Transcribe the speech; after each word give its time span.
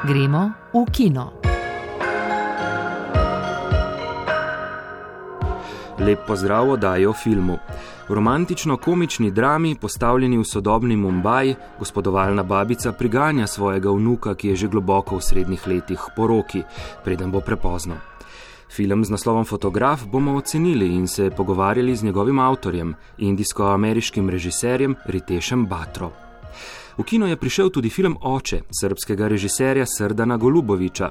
Gremo 0.00 0.50
v 0.72 0.90
kino. 0.92 1.32
Lep 5.98 6.18
pozdrav 6.26 6.70
oddaji 6.70 7.06
o 7.06 7.12
filmu. 7.12 7.58
V 8.08 8.14
romantično-komični 8.14 9.30
drami, 9.30 9.74
postavljeni 9.76 10.38
v 10.38 10.44
sodobni 10.44 10.96
Mumbai, 10.96 11.54
gospodovalna 11.78 12.42
babica 12.42 12.92
priganja 12.92 13.46
svojega 13.46 13.90
vnuka, 13.90 14.34
ki 14.34 14.48
je 14.48 14.56
že 14.56 14.68
globoko 14.68 15.20
v 15.20 15.22
srednjih 15.22 15.66
letih 15.66 16.00
poroki, 16.16 16.62
preden 17.04 17.30
bo 17.30 17.40
prepozno. 17.40 18.00
Film 18.72 19.04
z 19.04 19.10
naslovom 19.10 19.44
Fotograf 19.44 20.06
bomo 20.06 20.32
ocenili 20.36 20.96
in 20.96 21.08
se 21.08 21.30
pogovarjali 21.30 21.96
z 21.96 22.04
njegovim 22.04 22.38
avtorjem, 22.38 22.94
indijsko-ameriškim 23.18 24.30
režiserjem 24.30 24.96
Ritešem 25.04 25.66
Batro. 25.66 26.29
V 27.00 27.04
kino 27.04 27.26
je 27.26 27.36
prišel 27.36 27.70
tudi 27.72 27.88
film 27.88 28.16
Oče 28.20 28.60
srpskega 28.68 29.28
režiserja 29.28 29.86
Srdana 29.88 30.36
Goluboviča, 30.36 31.08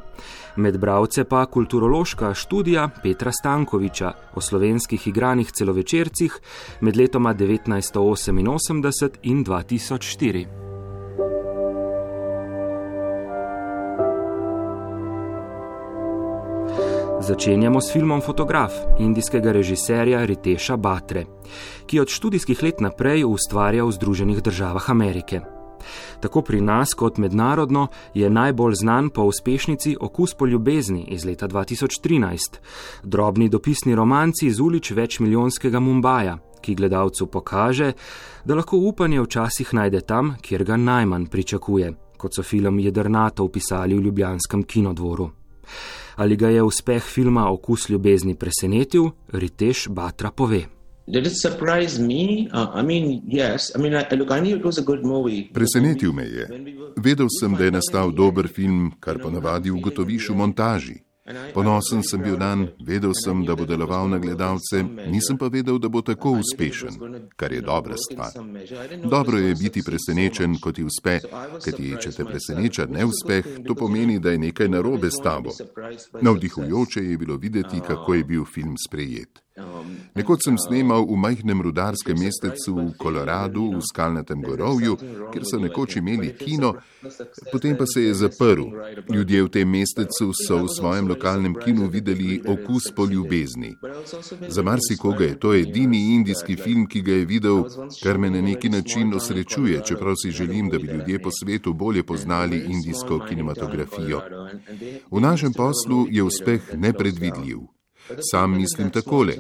med 0.56 0.78
bravce 0.78 1.24
pa 1.24 1.46
kulturološka 1.46 2.34
študija 2.34 2.90
Petra 3.04 3.32
Stankoviča 3.32 4.12
o 4.36 4.42
slovenskih 4.42 5.08
igranih 5.08 5.52
celovečercih 5.52 6.40
med 6.82 6.98
letoma 6.98 7.34
1988 7.34 9.10
in 9.24 9.46
2004. 9.46 10.46
Začenjamo 17.22 17.82
s 17.82 17.94
filmom 17.94 18.22
Fotograf 18.22 18.74
indijskega 19.00 19.52
režiserja 19.52 20.26
Riteša 20.26 20.78
Batre, 20.78 21.26
ki 21.86 22.00
od 22.00 22.08
študijskih 22.08 22.64
let 22.64 22.80
naprej 22.80 23.26
ustvarja 23.26 23.84
v 23.84 23.92
Združenih 23.92 24.42
državah 24.42 24.90
Amerike. 24.90 25.59
Tako 26.20 26.42
pri 26.42 26.62
nas 26.62 26.94
kot 26.94 27.18
mednarodno 27.18 27.88
je 28.14 28.30
najbolj 28.30 28.74
znan 28.74 29.10
po 29.10 29.24
uspešnici 29.24 29.98
Okus 30.02 30.34
po 30.34 30.46
ljubezni 30.46 31.06
iz 31.08 31.26
leta 31.26 31.48
2013, 31.48 32.58
drobni 33.04 33.50
dopisni 33.50 33.96
romanci 33.96 34.48
iz 34.48 34.60
ulic 34.60 34.92
večmiljonskega 34.92 35.80
Mumbaja, 35.80 36.38
ki 36.62 36.76
gledalcu 36.76 37.28
pokaže, 37.28 37.94
da 38.46 38.56
lahko 38.56 38.78
upanje 38.78 39.22
včasih 39.22 39.74
najde 39.74 40.02
tam, 40.02 40.36
kjer 40.42 40.64
ga 40.64 40.78
najmanj 40.78 41.26
pričakuje, 41.26 41.94
kot 42.18 42.36
so 42.36 42.44
film 42.44 42.80
Jedrnato 42.80 43.44
upisali 43.44 43.96
v 43.96 44.02
Ljubljanskem 44.02 44.64
kinodvoru. 44.64 45.30
Ali 46.16 46.36
ga 46.36 46.50
je 46.50 46.64
uspeh 46.64 47.04
filma 47.04 47.52
Okus 47.52 47.90
ljubezni 47.90 48.36
presenetil, 48.36 49.10
Riteš 49.28 49.88
Batra 49.90 50.32
pove. 50.32 50.79
Did 51.10 51.26
it 51.26 51.36
surprise 51.36 52.00
me? 52.00 52.50
Uh, 52.54 52.70
I 52.74 52.82
mean, 52.84 53.24
yes. 53.26 53.72
I 53.76 53.80
mean, 53.80 53.96
I, 53.96 54.08
look, 54.16 54.32
I 54.32 54.40
knew 54.40 54.56
it 54.56 54.64
was 54.64 54.78
a 54.78 54.84
good 54.84 55.04
movie. 55.04 55.50
Presenetil 55.54 56.14
me 56.14 56.24
je. 56.24 56.48
Vedel 56.96 57.28
sem, 57.40 57.56
da 57.56 57.64
je 57.64 57.72
nastal 57.72 58.12
dober 58.12 58.48
film, 58.48 58.92
kar 59.00 59.18
ponavadi 59.18 59.72
ugotoviš 59.72 60.30
v 60.30 60.36
montaži. 60.36 60.98
Ponosen 61.54 62.02
sem 62.04 62.22
bil 62.22 62.38
dan, 62.38 62.68
vedel 62.86 63.14
sem, 63.14 63.44
da 63.46 63.56
bo 63.56 63.66
deloval 63.66 64.10
na 64.10 64.18
gledalce, 64.18 64.82
nisem 65.10 65.38
pa 65.38 65.48
vedel, 65.48 65.78
da 65.78 65.90
bo 65.90 66.02
tako 66.02 66.32
uspešen, 66.42 66.98
kar 67.36 67.54
je 67.54 67.62
dobra 67.62 67.98
stvar. 67.98 68.34
Dobro 69.04 69.38
je 69.38 69.56
biti 69.56 69.84
presenečen, 69.86 70.58
ko 70.62 70.72
ti 70.72 70.84
uspe, 70.84 71.20
kajti 71.66 71.96
če 72.02 72.12
te 72.18 72.26
preseneča 72.26 72.88
neuspeh, 72.90 73.46
to 73.68 73.76
pomeni, 73.76 74.18
da 74.20 74.34
je 74.34 74.42
nekaj 74.50 74.70
narobe 74.74 75.12
s 75.12 75.22
tabo. 75.24 75.54
Navdihujoče 76.22 77.06
je 77.06 77.18
bilo 77.18 77.38
videti, 77.38 77.82
kako 77.88 78.14
je 78.14 78.24
bil 78.24 78.46
film 78.46 78.74
sprejet. 78.88 79.44
Nekoč 80.16 80.46
sem 80.46 80.58
snemal 80.58 81.06
v 81.06 81.16
majhnem 81.16 81.62
rudarskem 81.62 82.18
mestecu 82.20 82.74
v 82.76 82.94
Koloradu, 82.98 83.78
v 83.78 83.82
skalnatem 83.86 84.42
gorovju, 84.42 84.98
kjer 85.32 85.44
so 85.46 85.60
nekoč 85.62 85.96
imeli 86.02 86.34
kino, 86.36 86.74
potem 87.52 87.78
pa 87.78 87.86
se 87.86 88.04
je 88.08 88.14
zaprl. 88.14 88.66
Ljudje 89.10 89.44
v 89.44 89.50
tem 89.50 89.70
mestecu 89.70 90.32
so 90.34 90.60
v 90.66 90.74
svojem 90.74 91.08
lokalnem 91.08 91.56
kinu 91.56 91.88
videli 91.88 92.42
okus 92.46 92.92
po 92.96 93.06
ljubezni. 93.06 93.76
Za 94.48 94.62
marsikoga 94.64 95.24
je 95.24 95.40
to 95.40 95.54
edini 95.54 96.16
indijski 96.16 96.56
film, 96.56 96.88
ki 96.88 97.02
ga 97.02 97.12
je 97.12 97.26
videl, 97.26 97.64
kar 98.04 98.18
me 98.18 98.30
na 98.30 98.42
neki 98.42 98.70
način 98.70 99.14
osrečuje, 99.14 99.82
čeprav 99.86 100.16
si 100.20 100.32
želim, 100.32 100.70
da 100.70 100.80
bi 100.80 100.88
ljudje 100.88 101.22
po 101.22 101.30
svetu 101.32 101.74
bolje 101.74 102.04
poznali 102.04 102.66
indijsko 102.68 103.26
kinematografijo. 103.30 104.22
V 105.12 105.20
našem 105.22 105.54
poslu 105.54 106.08
je 106.10 106.24
uspeh 106.24 106.74
nepredvidljiv. 106.74 107.79
Sam 108.32 108.58
mislim 108.58 108.90
takole: 108.90 109.36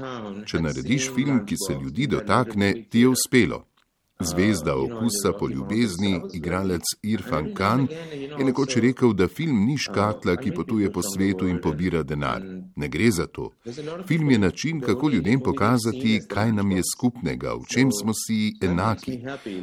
če 0.45 0.61
narediš 0.61 1.09
film, 1.15 1.45
ki 1.45 1.55
se 1.67 1.73
ljudi 1.81 2.07
dotakne, 2.07 2.73
ti 2.89 2.99
je 2.99 3.07
uspelo. 3.07 3.65
Zvezda 4.21 4.75
okusa 4.75 5.31
po 5.39 5.47
ljubezni, 5.49 6.21
igralec 6.33 6.81
Irfan 7.03 7.53
Khan, 7.53 7.87
je 8.11 8.45
nekoč 8.45 8.75
rekel, 8.75 9.13
da 9.13 9.27
film 9.27 9.65
ni 9.65 9.77
škatla, 9.77 10.35
ki 10.35 10.51
potuje 10.51 10.91
po 10.91 11.01
svetu 11.01 11.47
in 11.47 11.61
pobira 11.63 12.03
denar. 12.03 12.43
Ne 12.75 12.87
gre 12.87 13.11
za 13.11 13.27
to. 13.27 13.51
Film 14.07 14.31
je 14.31 14.39
način, 14.39 14.81
kako 14.81 15.09
ljudem 15.09 15.39
pokazati, 15.39 16.19
kaj 16.27 16.51
nam 16.51 16.71
je 16.71 16.83
skupnega, 16.95 17.53
v 17.53 17.63
čem 17.73 17.91
smo 18.01 18.13
si 18.13 18.57
enaki. 18.61 19.19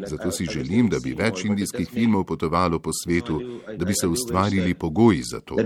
Zato 0.06 0.30
si 0.30 0.46
želim, 0.46 0.88
da 0.88 0.98
bi 1.04 1.12
več 1.12 1.44
indijskih 1.44 1.88
filmov 1.92 2.24
potovalo 2.24 2.78
po 2.78 2.90
svetu, 3.04 3.40
da 3.76 3.84
bi 3.84 3.92
se 4.00 4.08
ustvarili 4.08 4.74
pogoji 4.74 5.22
za 5.22 5.40
to. 5.40 5.56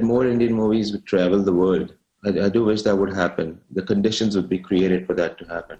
I 2.23 2.51
do 2.51 2.65
wish 2.65 2.83
that 2.83 2.99
would 2.99 3.15
happen. 3.15 3.61
The 3.75 3.83
conditions 3.83 4.37
would 4.37 4.49
be 4.49 4.59
created 4.59 5.07
for 5.07 5.17
that 5.17 5.39
to 5.39 5.45
happen. 5.49 5.77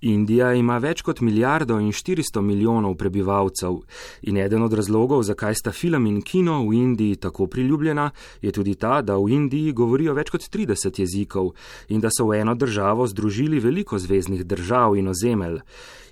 Indija 0.00 0.52
ima 0.54 0.78
več 0.78 1.02
kot 1.02 1.18
milijardo 1.20 1.76
in 1.80 1.90
400 1.92 2.40
milijonov 2.40 2.94
prebivalcev 2.96 3.80
in 4.22 4.36
eden 4.40 4.62
od 4.62 4.72
razlogov, 4.72 5.22
zakaj 5.28 5.54
sta 5.54 5.72
film 5.72 6.06
in 6.06 6.22
kino 6.22 6.62
v 6.68 6.78
Indiji 6.78 7.16
tako 7.16 7.46
priljubljena, 7.46 8.10
je 8.40 8.52
tudi 8.52 8.74
ta, 8.74 9.02
da 9.02 9.16
v 9.18 9.28
Indiji 9.34 9.72
govorijo 9.72 10.14
več 10.14 10.30
kot 10.30 10.46
30 10.46 11.00
jezikov 11.00 11.52
in 11.88 12.00
da 12.00 12.08
so 12.08 12.30
v 12.30 12.38
eno 12.40 12.54
državo 12.54 13.06
združili 13.06 13.60
veliko 13.60 13.98
zvezdnih 13.98 14.46
držav 14.46 14.96
in 14.96 15.08
ozemelj. 15.08 15.58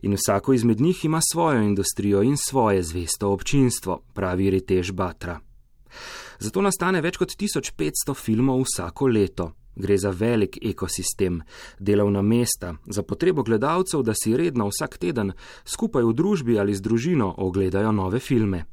In 0.02 0.18
vsako 0.18 0.52
izmed 0.52 0.80
njih 0.80 1.04
ima 1.04 1.20
svojo 1.32 1.62
industrijo 1.62 2.22
in 2.22 2.36
svoje 2.36 2.82
zvesto 2.82 3.30
občinstvo, 3.30 4.02
pravi 4.14 4.50
Ritež 4.50 4.92
Batra. 4.92 5.38
Zato 6.38 6.62
nastane 6.62 7.00
več 7.00 7.16
kot 7.16 7.32
1500 7.32 8.14
filmov 8.14 8.66
vsako 8.66 9.06
leto. 9.06 9.52
Gre 9.78 9.98
za 9.98 10.10
velik 10.10 10.58
ekosistem, 10.62 11.42
delovna 11.78 12.22
mesta, 12.22 12.74
za 12.86 13.02
potrebo 13.02 13.42
gledalcev, 13.42 14.02
da 14.02 14.14
si 14.14 14.36
redno 14.36 14.66
vsak 14.68 14.98
teden 14.98 15.32
skupaj 15.64 16.04
v 16.04 16.14
družbi 16.14 16.58
ali 16.58 16.74
z 16.74 16.82
družino 16.82 17.34
ogledajo 17.38 17.92
nove 17.92 18.18
filme. 18.18 18.64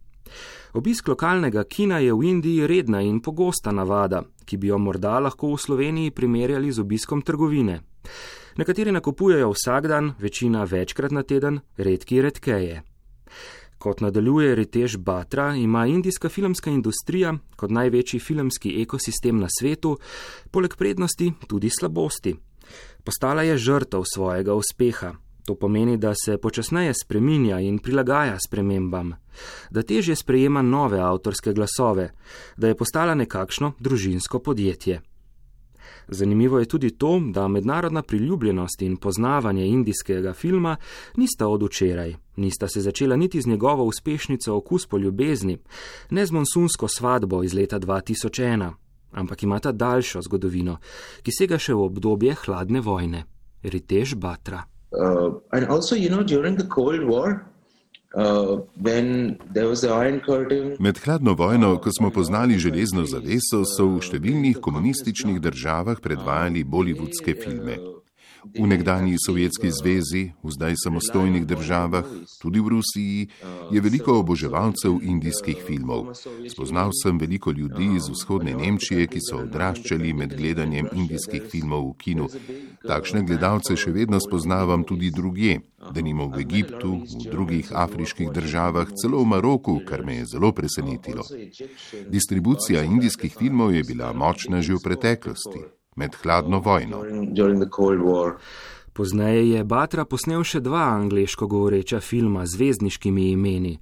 Obisk 0.74 1.08
lokalnega 1.08 1.64
kina 1.64 2.00
je 2.00 2.14
v 2.14 2.24
Indiji 2.24 2.68
redna 2.68 3.02
in 3.02 3.22
pogosta 3.22 3.72
navada, 3.72 4.24
ki 4.46 4.58
bi 4.58 4.68
jo 4.68 4.78
morda 4.78 5.20
lahko 5.20 5.54
v 5.54 5.62
Sloveniji 5.62 6.12
primerjali 6.12 6.72
z 6.72 6.82
obiskom 6.82 7.22
trgovine. 7.22 7.80
Nekateri 8.58 8.92
nakupujejo 8.92 9.54
vsak 9.54 9.88
dan, 9.88 10.14
večina 10.20 10.64
večkrat 10.64 11.12
na 11.12 11.24
teden, 11.24 11.62
redki 11.78 12.22
redkeje. 12.22 12.84
Kot 13.78 14.02
nadaljuje 14.02 14.56
Ritež 14.56 14.98
Batra, 14.98 15.56
ima 15.56 15.86
indijska 15.88 16.30
filmska 16.30 16.70
industrija 16.70 17.34
kot 17.56 17.72
največji 17.72 18.20
filmski 18.20 18.82
ekosistem 18.82 19.40
na 19.40 19.48
svetu, 19.60 19.98
poleg 20.52 20.76
prednosti 20.76 21.34
tudi 21.48 21.70
slabosti. 21.70 22.36
Postala 23.04 23.44
je 23.44 23.58
žrtev 23.58 24.04
svojega 24.14 24.54
uspeha. 24.54 25.14
To 25.46 25.56
pomeni, 25.56 25.98
da 25.98 26.14
se 26.26 26.38
počasneje 26.38 26.94
spreminja 27.04 27.60
in 27.60 27.78
prilagaja 27.80 28.38
spremembam, 28.48 29.14
da 29.70 29.84
težje 29.84 30.16
sprejema 30.16 30.62
nove 30.62 31.00
avtorske 31.00 31.54
glasove, 31.54 32.12
da 32.58 32.68
je 32.68 32.78
postala 32.78 33.16
nekakšno 33.16 33.74
družinsko 33.80 34.40
podjetje. 34.40 35.02
Zanimivo 36.08 36.60
je 36.60 36.66
tudi 36.66 36.90
to, 36.90 37.22
da 37.34 37.48
mednarodna 37.48 38.02
priljubljenost 38.02 38.82
in 38.82 38.98
poznavanje 38.98 39.66
indijskega 39.66 40.34
filma 40.34 40.76
nista 41.16 41.48
od 41.48 41.64
včeraj, 41.64 42.16
nista 42.36 42.68
se 42.68 42.82
začela 42.82 43.16
niti 43.16 43.42
z 43.42 43.48
njegovo 43.48 43.84
uspešnico 43.84 44.56
Okus 44.56 44.88
po 44.88 44.98
ljubezni, 44.98 45.58
ne 46.10 46.26
z 46.26 46.32
monsunsko 46.32 46.88
svadbo 46.88 47.44
iz 47.44 47.54
leta 47.54 47.80
2001, 47.80 48.72
ampak 49.12 49.44
imata 49.44 49.72
daljšo 49.72 50.22
zgodovino, 50.22 50.78
ki 51.24 51.32
sega 51.32 51.58
še 51.58 51.74
v 51.74 51.82
obdobje 51.82 52.36
hladne 52.46 52.82
vojne. 52.82 53.26
Ritež 53.64 54.16
Batra. 54.16 54.64
Uh, 54.92 54.96
Uh, 54.96 55.02
Med 60.80 60.98
hladno 61.04 61.34
vojno, 61.34 61.78
ko 61.78 61.92
smo 61.92 62.10
poznali 62.10 62.60
železno 62.60 63.04
zaveso, 63.06 63.66
so 63.68 63.90
v 63.92 64.02
številnih 64.08 64.62
komunističnih 64.64 65.42
državah 65.44 66.00
predvajali 66.00 66.64
bolivudske 66.64 67.36
filme. 67.36 67.76
V 68.54 68.68
nekdanji 68.68 69.18
Sovjetski 69.26 69.72
zvezi, 69.72 70.32
v 70.44 70.52
zdaj 70.52 70.74
samostojnih 70.84 71.46
državah, 71.48 72.06
tudi 72.42 72.60
v 72.60 72.68
Rusiji, 72.68 73.28
je 73.72 73.82
veliko 73.82 74.20
oboževalcev 74.20 75.00
indijskih 75.02 75.58
filmov. 75.66 76.14
Spoznal 76.50 76.94
sem 76.94 77.18
veliko 77.20 77.52
ljudi 77.52 77.96
iz 77.98 78.10
vzhodne 78.10 78.54
Nemčije, 78.54 79.08
ki 79.08 79.20
so 79.20 79.42
odraščali 79.44 80.14
med 80.14 80.36
gledanjem 80.38 80.90
indijskih 80.94 81.48
filmov 81.50 81.90
v 81.90 81.94
kinu. 81.98 82.28
Takšne 82.86 83.24
gledalce 83.26 83.74
še 83.74 83.92
vedno 83.92 84.20
spoznavam 84.22 84.84
tudi 84.86 85.10
drugje, 85.12 85.62
da 85.92 86.02
nimo 86.02 86.30
v 86.30 86.46
Egiptu, 86.46 87.02
v 87.02 87.32
drugih 87.32 87.72
afriških 87.74 88.30
državah, 88.30 88.94
celo 88.94 89.24
v 89.24 89.32
Maroku, 89.34 89.80
kar 89.88 90.06
me 90.06 90.22
je 90.22 90.30
zelo 90.38 90.54
presenetilo. 90.54 91.26
Distribucija 92.10 92.86
indijskih 92.86 93.34
filmov 93.34 93.74
je 93.74 93.84
bila 93.84 94.14
močna 94.14 94.62
že 94.62 94.78
v 94.78 94.84
preteklosti 94.86 95.66
med 95.96 96.16
hladno 96.24 96.60
vojno. 96.60 97.04
Pozneje 98.94 99.50
je 99.50 99.64
Batra 99.64 100.04
posnel 100.06 100.44
še 100.44 100.60
dva 100.60 100.84
angliško 100.92 101.48
govoreča 101.48 102.02
filma 102.04 102.46
z 102.46 102.58
zvezdniškimi 102.58 103.30
imeni: 103.32 103.78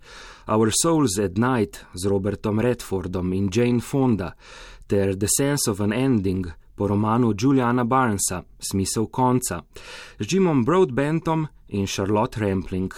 Our 0.47 0.71
Souls 0.81 1.17
at 1.17 1.37
Night 1.41 1.85
z 1.93 2.09
Robertom 2.09 2.59
Redfordom 2.59 3.33
in 3.33 3.49
Jane 3.53 3.81
Fonda 3.81 4.33
ter 4.87 5.15
The 5.17 5.27
Sense 5.37 5.71
of 5.71 5.81
an 5.81 5.93
Ending 5.93 6.45
po 6.75 6.87
romanu 6.87 7.33
Juliana 7.33 7.83
Barnesa 7.83 8.43
Smisel 8.59 9.07
konca 9.07 9.61
z 10.19 10.33
Jimom 10.33 10.65
Broadbentom 10.65 11.47
in 11.67 11.87
Charlotte 11.87 12.39
Rampling. 12.39 12.93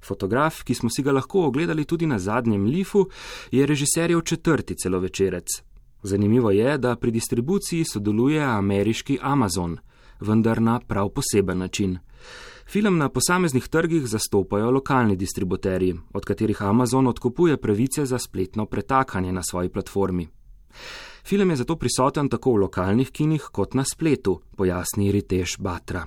Fotograf, 0.00 0.64
ki 0.64 0.74
smo 0.74 0.88
si 0.88 1.02
ga 1.02 1.12
lahko 1.12 1.44
ogledali 1.48 1.84
tudi 1.84 2.06
na 2.06 2.18
zadnjem 2.18 2.64
lifu, 2.64 3.04
je 3.52 3.66
režiserjev 3.66 4.22
četrti 4.24 4.76
celovečerec. 4.76 5.69
Zanimivo 6.02 6.50
je, 6.50 6.78
da 6.78 6.96
pri 6.96 7.10
distribuciji 7.10 7.84
sodeluje 7.84 8.44
ameriški 8.44 9.18
Amazon, 9.22 9.78
vendar 10.20 10.62
na 10.62 10.80
prav 10.80 11.08
poseben 11.08 11.58
način. 11.58 11.98
Film 12.66 12.98
na 12.98 13.08
posameznih 13.08 13.68
trgih 13.68 14.06
zastopajo 14.06 14.70
lokalni 14.70 15.16
distributerji, 15.16 15.94
od 16.14 16.24
katerih 16.24 16.62
Amazon 16.62 17.06
odkupuje 17.06 17.56
pravice 17.56 18.04
za 18.06 18.18
spletno 18.18 18.66
pretakanje 18.66 19.32
na 19.32 19.42
svoji 19.42 19.68
platformi. 19.68 20.28
Film 21.24 21.50
je 21.50 21.56
zato 21.56 21.76
prisoten 21.76 22.28
tako 22.28 22.52
v 22.52 22.56
lokalnih 22.56 23.10
kinih 23.10 23.48
kot 23.52 23.74
na 23.74 23.84
spletu, 23.84 24.40
pojasni 24.56 25.12
Ritesh 25.12 25.58
Batra. 25.58 26.06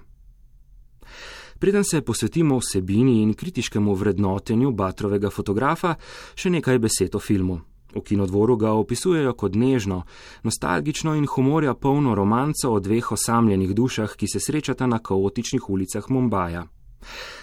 Preden 1.60 1.84
se 1.84 2.02
posvetimo 2.02 2.58
vsebini 2.58 3.22
in 3.22 3.34
kritiškemu 3.34 3.94
vrednotenju 3.96 4.72
Batrovega 4.72 5.30
fotografa, 5.30 5.96
še 6.36 6.50
nekaj 6.50 6.80
besed 6.80 7.16
o 7.16 7.20
filmu. 7.20 7.60
V 7.96 8.02
kinodvoru 8.02 8.58
ga 8.58 8.72
opisujejo 8.74 9.34
kot 9.34 9.56
nežno, 9.56 10.04
nostalgično 10.44 11.16
in 11.16 11.28
humorja 11.30 11.74
polno 11.74 12.16
romanco 12.16 12.72
o 12.74 12.80
dveh 12.80 13.12
osamljenih 13.12 13.76
dušah, 13.76 14.16
ki 14.16 14.28
se 14.28 14.40
srečata 14.40 14.88
na 14.88 15.00
kaotičnih 15.00 15.70
ulicah 15.70 16.10
Mumbaja. 16.10 16.66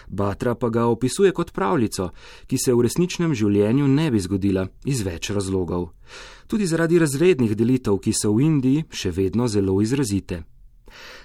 Batra 0.08 0.54
pa 0.54 0.68
ga 0.68 0.86
opisuje 0.86 1.32
kot 1.32 1.52
pravljico, 1.52 2.10
ki 2.46 2.58
se 2.58 2.74
v 2.74 2.82
resničnem 2.86 3.34
življenju 3.34 3.88
ne 3.88 4.10
bi 4.10 4.20
zgodila 4.20 4.66
iz 4.84 5.02
več 5.06 5.30
razlogov. 5.30 5.90
Tudi 6.46 6.66
zaradi 6.66 6.98
razrednih 6.98 7.54
delitev, 7.56 8.00
ki 8.02 8.12
so 8.12 8.32
v 8.34 8.48
Indiji 8.48 8.86
še 8.90 9.12
vedno 9.14 9.46
zelo 9.48 9.78
izrazite. 9.82 10.42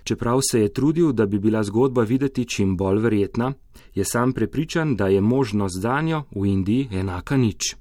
Čeprav 0.03 0.43
se 0.45 0.61
je 0.61 0.73
trudil, 0.73 1.11
da 1.11 1.25
bi 1.25 1.39
bila 1.39 1.63
zgodba 1.63 2.03
videti 2.05 2.45
čim 2.45 2.77
bolj 2.77 3.01
verjetna, 3.01 3.53
je 3.95 4.05
sam 4.05 4.33
prepričan, 4.33 4.95
da 4.95 5.07
je 5.07 5.21
možnost 5.21 5.81
za 5.81 6.01
njo 6.01 6.23
v 6.35 6.45
Indiji 6.45 6.89
enaka 6.91 7.37
nič. 7.37 7.75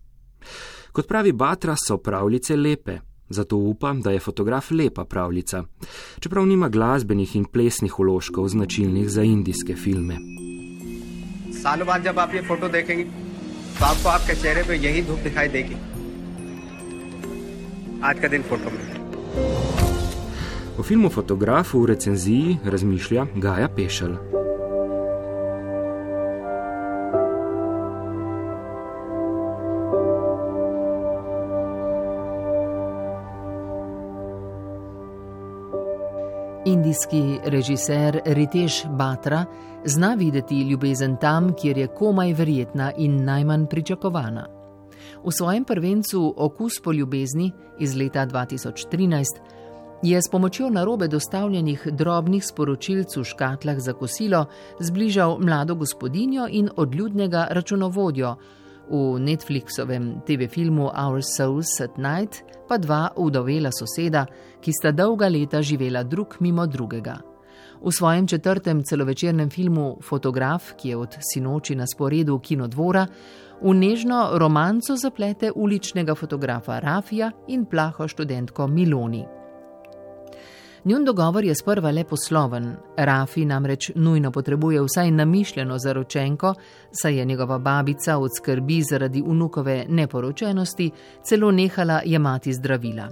Kot 0.94 1.08
pravi 1.08 1.32
Batra, 1.32 1.75
so 1.87 1.96
pravljice 1.99 2.56
lepe, 2.56 2.99
zato 3.29 3.56
upam, 3.56 4.00
da 4.00 4.11
je 4.11 4.20
fotograf 4.20 4.70
lepa 4.70 5.05
pravljica, 5.05 5.64
čeprav 6.20 6.46
nima 6.46 6.69
glasbenih 6.69 7.37
in 7.37 7.44
plesnih 7.44 7.99
uložkov 7.99 8.49
značilnih 8.49 9.11
za 9.11 9.23
indijske 9.23 9.75
filme. 9.76 10.17
O 20.79 20.82
filmu 20.82 21.11
Fotograf 21.11 21.75
v 21.75 21.87
recenziji 21.87 22.56
razmišlja 22.64 23.26
Gaja 23.35 23.69
Pešel. 23.69 24.44
Indijski 36.94 37.50
režiser 37.50 38.20
Ritesh 38.25 38.87
Batra 38.88 39.44
zna 39.85 40.14
videti 40.14 40.62
ljubezen 40.62 41.17
tam, 41.20 41.55
kjer 41.55 41.79
je 41.79 41.87
komaj 41.87 42.32
verjetna 42.32 42.93
in 42.96 43.25
najmanj 43.25 43.67
pričakovana. 43.67 44.46
V 45.25 45.32
svojem 45.32 45.64
prvencu 45.64 46.35
Okus 46.37 46.81
po 46.85 46.93
ljubezni 46.93 47.52
iz 47.79 47.96
leta 47.96 48.26
2013 48.26 49.25
je 50.02 50.23
s 50.23 50.31
pomočjo 50.31 50.70
narobe 50.70 51.08
dostavljenih 51.08 51.88
drobnih 51.93 52.46
sporočilc 52.46 53.17
v 53.17 53.25
škatlah 53.25 53.79
za 53.79 53.93
kosilo 53.93 54.47
zbližal 54.79 55.38
mlado 55.40 55.75
gospodinjo 55.75 56.47
in 56.50 56.70
odljudnega 56.76 57.47
računovodjo, 57.50 58.37
v 58.91 59.19
Netflixovem 59.21 60.21
TV 60.27 60.49
filmu 60.49 60.91
Our 60.93 61.23
Souls 61.23 61.81
at 61.81 61.99
Night 61.99 62.45
pa 62.69 62.79
dva 62.79 63.13
udovela 63.17 63.71
soseda, 63.73 64.27
ki 64.61 64.73
sta 64.73 64.93
dolga 64.93 65.29
leta 65.29 65.63
živela 65.63 66.03
drug 66.03 66.37
mimo 66.41 66.67
drugega. 66.67 67.19
V 67.85 67.93
svojem 67.93 68.27
četrtem 68.27 68.83
celovečernem 68.85 69.51
filmu 69.51 69.99
Fotograf, 70.03 70.73
ki 70.77 70.89
je 70.89 70.97
od 70.97 71.17
sinoči 71.21 71.75
na 71.77 71.87
sporedu 71.87 72.39
kinodvora, 72.39 73.07
v 73.63 73.75
nežno 73.75 74.39
romanco 74.39 74.97
zaplete 74.97 75.53
uličnega 75.53 76.15
fotografa 76.15 76.79
Rafija 76.79 77.31
in 77.49 77.65
plaho 77.67 78.09
študentko 78.09 78.67
Miloni. 78.67 79.44
Njun 80.85 81.05
dogovor 81.05 81.45
je 81.45 81.55
sprva 81.55 81.91
le 81.91 82.05
posloven, 82.05 82.77
Rafi 82.97 83.45
namreč 83.45 83.91
nujno 83.95 84.31
potrebuje 84.31 84.83
vsaj 84.83 85.11
namišljeno 85.11 85.79
zaročenko, 85.79 86.55
saj 86.93 87.19
je 87.19 87.25
njegova 87.25 87.59
babica 87.59 88.19
od 88.19 88.31
skrbi 88.37 88.83
zaradi 88.91 89.23
unukove 89.27 89.85
neporočenosti 89.89 90.91
celo 91.23 91.51
nehala 91.51 92.01
jemati 92.05 92.53
zdravila. 92.53 93.09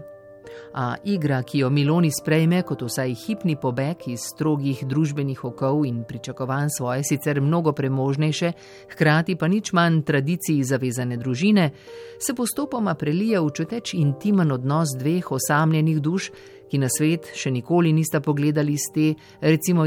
A 0.74 0.94
igra, 1.04 1.42
ki 1.42 1.58
jo 1.58 1.70
Miloni 1.70 2.10
sprejme 2.10 2.62
kot 2.62 2.82
vsaj 2.82 3.14
hipni 3.14 3.56
pobeg 3.56 3.96
iz 4.06 4.20
strogih 4.34 4.84
družbenih 4.86 5.44
okov 5.44 5.84
in 5.86 6.04
pričakovanj 6.08 6.68
svoje 6.76 7.04
sicer 7.04 7.40
mnogo 7.40 7.72
premožnejše, 7.72 8.52
hkrati 8.92 9.36
pa 9.36 9.48
nič 9.48 9.72
manj 9.72 10.02
tradiciji 10.02 10.64
zavezane 10.64 11.16
družine, 11.16 11.70
se 12.18 12.34
postopoma 12.34 12.94
prelije 12.94 13.40
v 13.40 13.50
čuteč 13.50 13.94
intimen 13.94 14.52
odnos 14.52 14.88
dveh 14.98 15.32
osamljenih 15.32 16.00
duš, 16.00 16.30
ki 16.72 16.80
na 16.80 16.88
svet 16.88 17.34
še 17.36 17.52
nikoli 17.52 17.92
nista 17.92 18.22
pogledali 18.24 18.78
z 18.80 18.92
te, 18.94 19.08
recimo, 19.44 19.84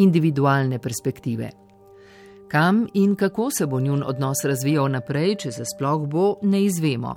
individualne 0.00 0.78
perspektive. 0.80 1.50
Kam 2.52 2.86
in 2.94 3.14
kako 3.16 3.50
se 3.50 3.66
bo 3.66 3.80
njun 3.80 4.02
odnos 4.06 4.44
razvijal 4.44 4.90
naprej, 4.92 5.36
če 5.44 5.52
se 5.52 5.64
sploh 5.64 6.02
bo, 6.08 6.24
ne 6.42 6.60
izvemo. 6.64 7.14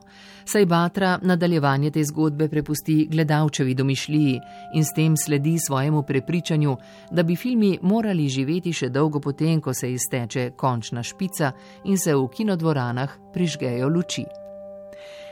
Saj 0.48 0.66
Batra 0.66 1.18
nadaljevanje 1.22 1.92
te 1.92 2.04
zgodbe 2.04 2.48
prepusti 2.50 3.08
gledalčevi 3.12 3.74
domišljiji 3.76 4.38
in 4.76 4.86
s 4.86 4.96
tem 4.96 5.18
sledi 5.18 5.58
svojemu 5.60 6.04
prepričanju, 6.08 6.78
da 7.12 7.24
bi 7.24 7.36
filmi 7.36 7.74
morali 7.82 8.30
živeti 8.30 8.74
še 8.74 8.90
dolgo 8.90 9.20
potem, 9.20 9.60
ko 9.62 9.74
se 9.74 9.92
izteče 9.92 10.50
končna 10.56 11.04
špica 11.04 11.52
in 11.84 11.98
se 11.98 12.16
v 12.16 12.28
kinodvoranah 12.32 13.20
prižgejo 13.34 13.92
luči. 13.92 14.45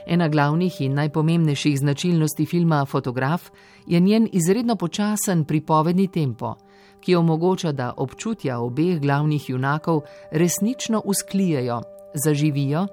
Ena 0.06 0.28
glavnih 0.28 0.80
in 0.80 0.94
najpomembnejših 0.94 1.78
značilnosti 1.78 2.46
filma 2.46 2.84
Fotograf 2.84 3.50
je 3.86 4.00
njen 4.00 4.28
izredno 4.32 4.76
počasen 4.76 5.44
pripovedni 5.44 6.08
tempo, 6.08 6.54
ki 7.00 7.16
omogoča, 7.16 7.72
da 7.72 7.92
občutja 7.96 8.58
obeh 8.58 9.00
glavnih 9.00 9.50
junakov 9.50 10.02
resnično 10.30 11.02
usklijejo, 11.04 11.80
zaživijo 12.24 12.86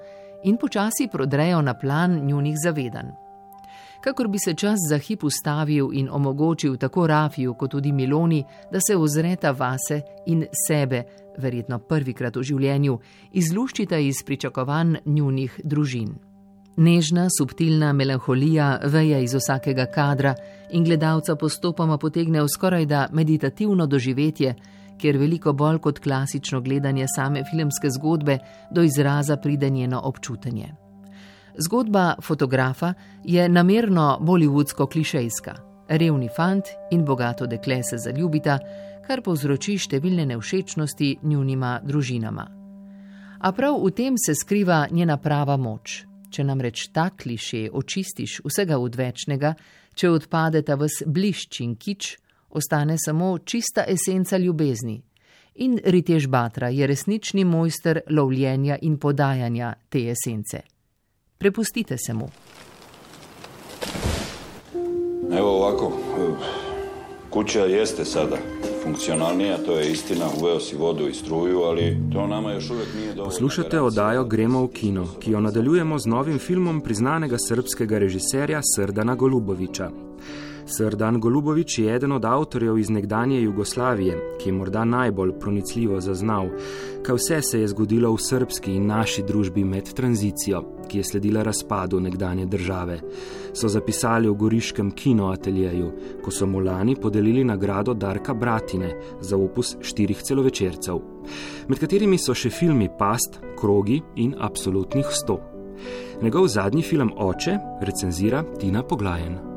in 0.43 0.57
počasi 0.57 1.07
prodrejo 1.11 1.61
na 1.61 1.73
plan 1.79 2.25
njunih 2.25 2.55
zavedanj. 2.63 3.11
Kakor 4.01 4.27
bi 4.27 4.39
se 4.39 4.53
čas 4.53 4.79
za 4.89 4.97
hip 4.97 5.23
ustavil 5.23 5.89
in 5.93 6.09
omogočil 6.11 6.77
tako 6.77 7.07
Rafiju 7.07 7.53
kot 7.53 7.71
tudi 7.71 7.91
Miloni, 7.91 8.43
da 8.71 8.79
se 8.87 8.97
ozreta 8.97 9.51
vase 9.51 10.01
in 10.25 10.45
sebe, 10.67 11.03
verjetno 11.37 11.79
prvikrat 11.79 12.35
v 12.35 12.43
življenju, 12.43 12.99
izluščita 13.31 13.97
iz 13.97 14.23
pričakovanj 14.25 14.95
njunih 15.05 15.61
družin. 15.63 16.30
Nežna, 16.77 17.27
subtilna 17.37 17.93
melanholija 17.93 18.79
veje 18.83 19.23
iz 19.23 19.33
vsakega 19.33 19.85
kadra 19.85 20.35
in 20.71 20.83
gledalca 20.83 21.35
postopoma 21.35 21.97
potegne 21.97 22.41
v 22.41 22.47
skoraj 22.47 22.85
da 22.85 23.07
meditativno 23.11 23.87
doživetje, 23.87 24.55
kjer 24.97 25.17
veliko 25.17 25.53
bolj 25.53 25.79
kot 25.79 25.99
klasično 25.99 26.61
gledanje 26.61 27.07
same 27.15 27.43
filmske 27.51 27.89
zgodbe 27.89 28.37
do 28.71 28.83
izraza 28.83 29.37
pride 29.37 29.69
njeno 29.69 30.01
občutenje. 30.03 30.73
Zgodba 31.57 32.15
fotografa 32.21 32.93
je 33.23 33.49
namerno 33.49 34.17
bolivudsko 34.21 34.85
klišejska. 34.85 35.55
Revni 35.89 36.29
fant 36.35 36.63
in 36.91 37.05
bogato 37.05 37.47
dekle 37.47 37.83
se 37.83 37.97
zaljubita, 37.97 38.59
kar 39.07 39.21
povzroči 39.21 39.75
številne 39.77 40.25
nevšečnosti 40.25 41.17
njunima 41.23 41.79
družinama. 41.83 42.47
A 43.41 43.51
prav 43.51 43.81
v 43.83 43.91
tem 43.91 44.17
se 44.17 44.35
skriva 44.35 44.85
njena 44.91 45.17
prava 45.17 45.57
moč. 45.57 46.10
Če 46.31 46.43
namreč 46.47 46.87
ta 46.93 47.09
kliše 47.09 47.67
očistiš 47.73 48.39
vsega 48.45 48.77
odvečnega, 48.79 49.53
če 49.95 50.09
odpade 50.09 50.61
ta 50.63 50.77
vs 50.79 51.03
blišč 51.05 51.61
in 51.65 51.75
kič, 51.75 52.15
ostane 52.55 52.95
samo 52.97 53.37
čista 53.37 53.83
esenca 53.87 54.37
ljubezni. 54.37 55.01
In 55.55 55.79
Ritež 55.83 56.27
Batra 56.31 56.69
je 56.71 56.87
resnični 56.87 57.43
mojster 57.45 58.01
lovljenja 58.09 58.77
in 58.81 58.97
podajanja 58.97 59.73
te 59.89 60.07
esence. 60.11 60.61
Prepustite 61.37 61.97
se 61.97 62.13
mu. 62.13 62.29
Evo 65.31 65.49
ovako, 65.49 65.91
kuća 67.29 67.59
jeste 67.59 68.05
sada 68.05 68.37
funkcionalnija, 68.83 69.57
to 69.65 69.77
je 69.77 69.91
istina, 69.91 70.25
uveo 70.41 70.59
si 70.59 70.75
vodu 70.75 71.07
i 71.07 71.13
struju, 71.13 71.61
ali 71.61 71.97
to 72.13 72.27
nama 72.27 72.53
još 72.53 72.69
uvijek 72.69 72.87
nije 72.95 73.07
dovoljno. 73.07 73.25
Poslušate 73.25 73.81
oddajo 73.81 74.23
Gremo 74.23 74.63
v 74.63 74.67
kino, 74.67 75.07
ki 75.19 75.31
jo 75.31 75.39
nadaljujemo 75.39 75.99
z 75.99 76.05
novim 76.05 76.39
filmom 76.39 76.81
priznanega 76.81 77.37
srpskega 77.47 77.99
režiserja 77.99 78.61
Srdana 78.75 79.15
Goluboviča. 79.15 80.10
Srdan 80.71 81.19
Golubovič 81.19 81.79
je 81.79 81.95
eden 81.95 82.11
od 82.11 82.25
avtorjev 82.25 82.77
iz 82.77 82.89
nekdanje 82.89 83.41
Jugoslavije, 83.41 84.17
ki 84.39 84.49
je 84.49 84.53
morda 84.53 84.85
najbolj 84.85 85.31
pronicljivo 85.39 85.99
zaznal, 86.01 86.47
kaj 87.03 87.15
vse 87.15 87.41
se 87.41 87.59
je 87.61 87.67
zgodilo 87.67 88.13
v 88.13 88.17
srpski 88.17 88.75
in 88.75 88.85
naši 88.87 89.23
družbi 89.27 89.63
med 89.63 89.93
tranzicijo, 89.93 90.63
ki 90.87 90.97
je 90.97 91.03
sledila 91.03 91.43
razpadu 91.43 91.99
nekdanje 91.99 92.45
države. 92.45 92.99
So 93.53 93.67
zapisali 93.67 94.29
v 94.29 94.33
goriškem 94.33 94.91
kinoateljeju, 94.91 95.91
ko 96.23 96.31
so 96.31 96.47
mu 96.47 96.59
lani 96.59 96.95
podelili 96.95 97.43
nagrado 97.43 97.93
Darka 97.93 98.33
Bratine 98.33 98.95
za 99.21 99.37
opus 99.37 99.75
štirih 99.81 100.23
celovečercev, 100.23 100.99
med 101.67 101.79
katerimi 101.79 102.17
so 102.17 102.33
še 102.33 102.49
filmi 102.49 102.89
Past, 102.99 103.39
Krogi 103.59 104.01
in 104.15 104.35
Absolutnih 104.39 105.05
sto. 105.11 105.41
Njegov 106.21 106.47
zadnji 106.47 106.81
film 106.81 107.11
Oče 107.17 107.57
recenzira 107.81 108.43
Tina 108.59 108.83
Poglajen. 108.83 109.50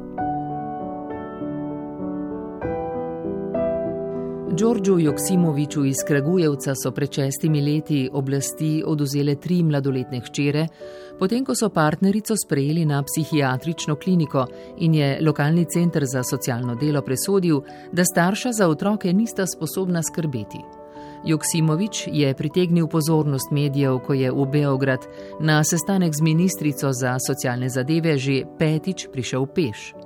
Đorđu 4.58 4.98
Joksimoviču 4.98 5.84
iz 5.84 5.96
Kragujevca 6.06 6.74
so 6.74 6.90
pred 6.90 7.12
šestimi 7.12 7.60
leti 7.60 8.10
oblasti 8.12 8.82
oduzele 8.86 9.34
tri 9.34 9.62
mladoletne 9.62 10.20
hčere, 10.20 10.66
potem 11.18 11.44
ko 11.44 11.54
so 11.54 11.68
partnerico 11.68 12.36
sprejeli 12.36 12.84
na 12.84 13.02
psihiatrično 13.02 13.96
kliniko 13.96 14.46
in 14.78 14.94
je 14.94 15.18
lokalni 15.26 15.64
center 15.64 16.04
za 16.12 16.22
socialno 16.22 16.74
delo 16.74 17.02
presodil, 17.02 17.60
da 17.92 18.04
starša 18.04 18.52
za 18.52 18.68
otroke 18.68 19.12
nista 19.12 19.46
sposobna 19.46 20.02
skrbeti. 20.02 20.62
Joksimovič 21.24 22.08
je 22.12 22.34
pritegnil 22.34 22.86
pozornost 22.86 23.50
medijev, 23.50 23.98
ko 23.98 24.14
je 24.14 24.30
v 24.30 24.46
Beograd 24.52 25.06
na 25.40 25.64
sestanek 25.64 26.14
z 26.14 26.22
ministrico 26.22 26.92
za 26.92 27.16
socialne 27.26 27.68
zadeve 27.68 28.18
že 28.18 28.44
petič 28.58 29.08
prišel 29.12 29.46
peš. 29.46 30.03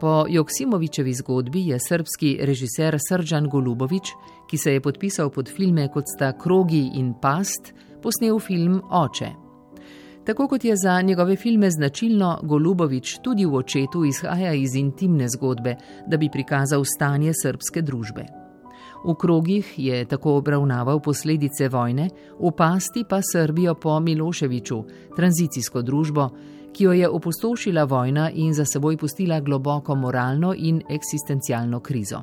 Po 0.00 0.24
Joksimovičevi 0.28 1.14
zgodbi 1.14 1.66
je 1.66 1.78
srpski 1.88 2.38
režiser 2.40 2.98
Srdžan 3.08 3.48
Golubovič, 3.48 4.12
ki 4.50 4.58
se 4.58 4.72
je 4.72 4.80
podpisal 4.80 5.30
pod 5.30 5.48
filme 5.48 5.88
kot 5.88 6.04
sta 6.16 6.32
Krogi 6.36 6.90
in 6.94 7.14
Past, 7.22 7.72
posnel 8.02 8.38
film 8.38 8.82
Oče. 8.90 9.30
Tako 10.26 10.48
kot 10.48 10.64
je 10.64 10.76
za 10.76 11.00
njegove 11.02 11.36
filme 11.36 11.70
značilno, 11.70 12.40
Golubovič 12.42 13.18
tudi 13.24 13.46
v 13.46 13.54
očetu 13.54 14.04
izhaja 14.04 14.52
iz 14.52 14.74
intimne 14.74 15.28
zgodbe, 15.28 15.76
da 16.06 16.16
bi 16.16 16.28
prikazal 16.32 16.84
stanje 16.84 17.32
srpske 17.42 17.82
družbe. 17.82 18.26
V 19.06 19.14
krogih 19.14 19.78
je 19.78 20.04
tako 20.04 20.36
obravnaval 20.36 21.00
posledice 21.00 21.68
vojne, 21.68 22.08
v 22.40 22.52
pasti 22.56 23.04
pa 23.08 23.20
Srbijo 23.22 23.74
po 23.74 24.00
Miloševiču, 24.00 24.82
tranzicijsko 25.16 25.82
družbo, 25.82 26.28
ki 26.76 26.84
jo 26.84 26.92
je 26.92 27.08
opustošila 27.08 27.84
vojna 27.84 28.30
in 28.30 28.54
za 28.54 28.64
seboj 28.64 28.96
pustila 28.96 29.40
globoko 29.40 29.94
moralno 29.94 30.54
in 30.56 30.82
eksistencialno 30.90 31.80
krizo. 31.80 32.20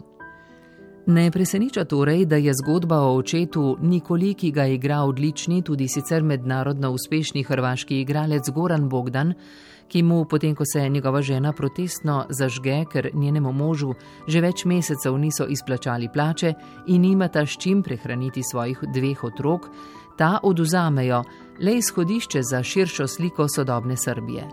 Ne 1.05 1.31
preseneča 1.31 1.85
torej, 1.85 2.25
da 2.25 2.35
je 2.35 2.53
zgodba 2.53 2.99
o 3.01 3.15
očetu 3.17 3.77
Nikoli, 3.81 4.33
ki 4.33 4.51
ga 4.51 4.65
igra 4.65 5.01
odlični, 5.03 5.61
tudi 5.61 5.87
sicer 5.87 6.23
mednarodno 6.23 6.91
uspešni 6.91 7.43
hrvaški 7.43 7.99
igralec 8.01 8.49
Goran 8.49 8.89
Bogdan, 8.89 9.33
ki 9.87 10.03
mu, 10.03 10.25
potem 10.25 10.55
ko 10.55 10.63
se 10.65 10.89
njegova 10.89 11.21
žena 11.21 11.51
protestno 11.51 12.25
zažge, 12.29 12.85
ker 12.91 13.09
njenemu 13.13 13.51
možu 13.51 13.93
že 14.27 14.41
več 14.41 14.65
mesecev 14.65 15.17
niso 15.17 15.45
izplačali 15.49 16.09
plače 16.13 16.53
in 16.87 17.01
nimata 17.01 17.45
s 17.45 17.57
čim 17.57 17.83
prehraniti 17.83 18.43
svojih 18.43 18.79
dveh 18.93 19.23
otrok, 19.23 19.69
ta 20.17 20.39
oduzamejo, 20.43 21.23
le 21.59 21.77
izhodišče 21.77 22.41
za 22.43 22.63
širšo 22.63 23.07
sliko 23.07 23.47
sodobne 23.55 23.97
Srbije. 23.97 24.47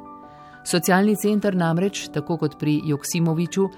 Socialni 0.64 1.16
center 1.16 1.56
namreč, 1.56 2.08
tako 2.12 2.36
kot 2.36 2.58
pri 2.58 2.80
Joksimoviču, 2.84 3.68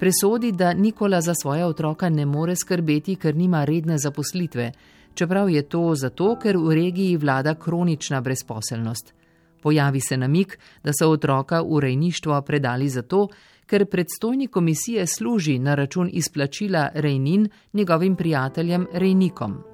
presodi, 0.00 0.52
da 0.52 0.72
Nikola 0.72 1.20
za 1.20 1.34
svoja 1.34 1.66
otroka 1.66 2.08
ne 2.08 2.26
more 2.26 2.56
skrbeti, 2.56 3.16
ker 3.16 3.36
nima 3.36 3.64
redne 3.64 3.98
zaposlitve, 3.98 4.72
čeprav 5.14 5.50
je 5.50 5.62
to 5.62 5.94
zato, 5.94 6.36
ker 6.42 6.56
v 6.56 6.74
regiji 6.74 7.16
vlada 7.16 7.54
kronična 7.54 8.20
brezposelnost. 8.20 9.14
Pojavi 9.62 10.00
se 10.00 10.16
namik, 10.16 10.58
da 10.84 10.92
so 10.92 11.10
otroka 11.10 11.60
v 11.62 11.80
rejništvo 11.80 12.42
predali 12.42 12.88
zato, 12.88 13.28
ker 13.66 13.86
predstojni 13.86 14.46
komisije 14.46 15.06
služi 15.06 15.58
na 15.58 15.74
račun 15.74 16.08
izplačila 16.12 16.88
rejnin 16.94 17.48
njegovim 17.72 18.16
prijateljem 18.16 18.86
rejnikom. 18.92 19.69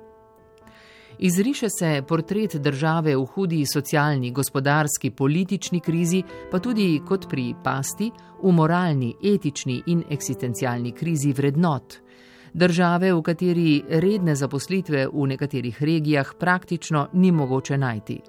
Izriše 1.19 1.67
se 1.79 2.03
portret 2.09 2.57
države 2.57 3.17
v 3.17 3.25
hudi 3.25 3.65
socialni, 3.67 4.31
gospodarski, 4.31 5.11
politični 5.11 5.81
krizi, 5.81 6.23
pa 6.51 6.59
tudi 6.59 7.01
kot 7.09 7.29
pri 7.29 7.55
pasti, 7.65 8.11
v 8.43 8.53
moralni, 8.53 9.15
etični 9.25 9.83
in 9.87 10.03
eksistencialni 10.11 10.93
krizi 10.93 11.33
vrednot. 11.33 11.95
Države, 12.53 13.13
v 13.13 13.23
kateri 13.23 13.83
redne 13.89 14.35
zaposlitve 14.37 15.07
v 15.13 15.27
nekaterih 15.27 15.83
regijah 15.83 16.35
praktično 16.39 17.09
ni 17.13 17.33
mogoče 17.33 17.79
najti, 17.79 18.21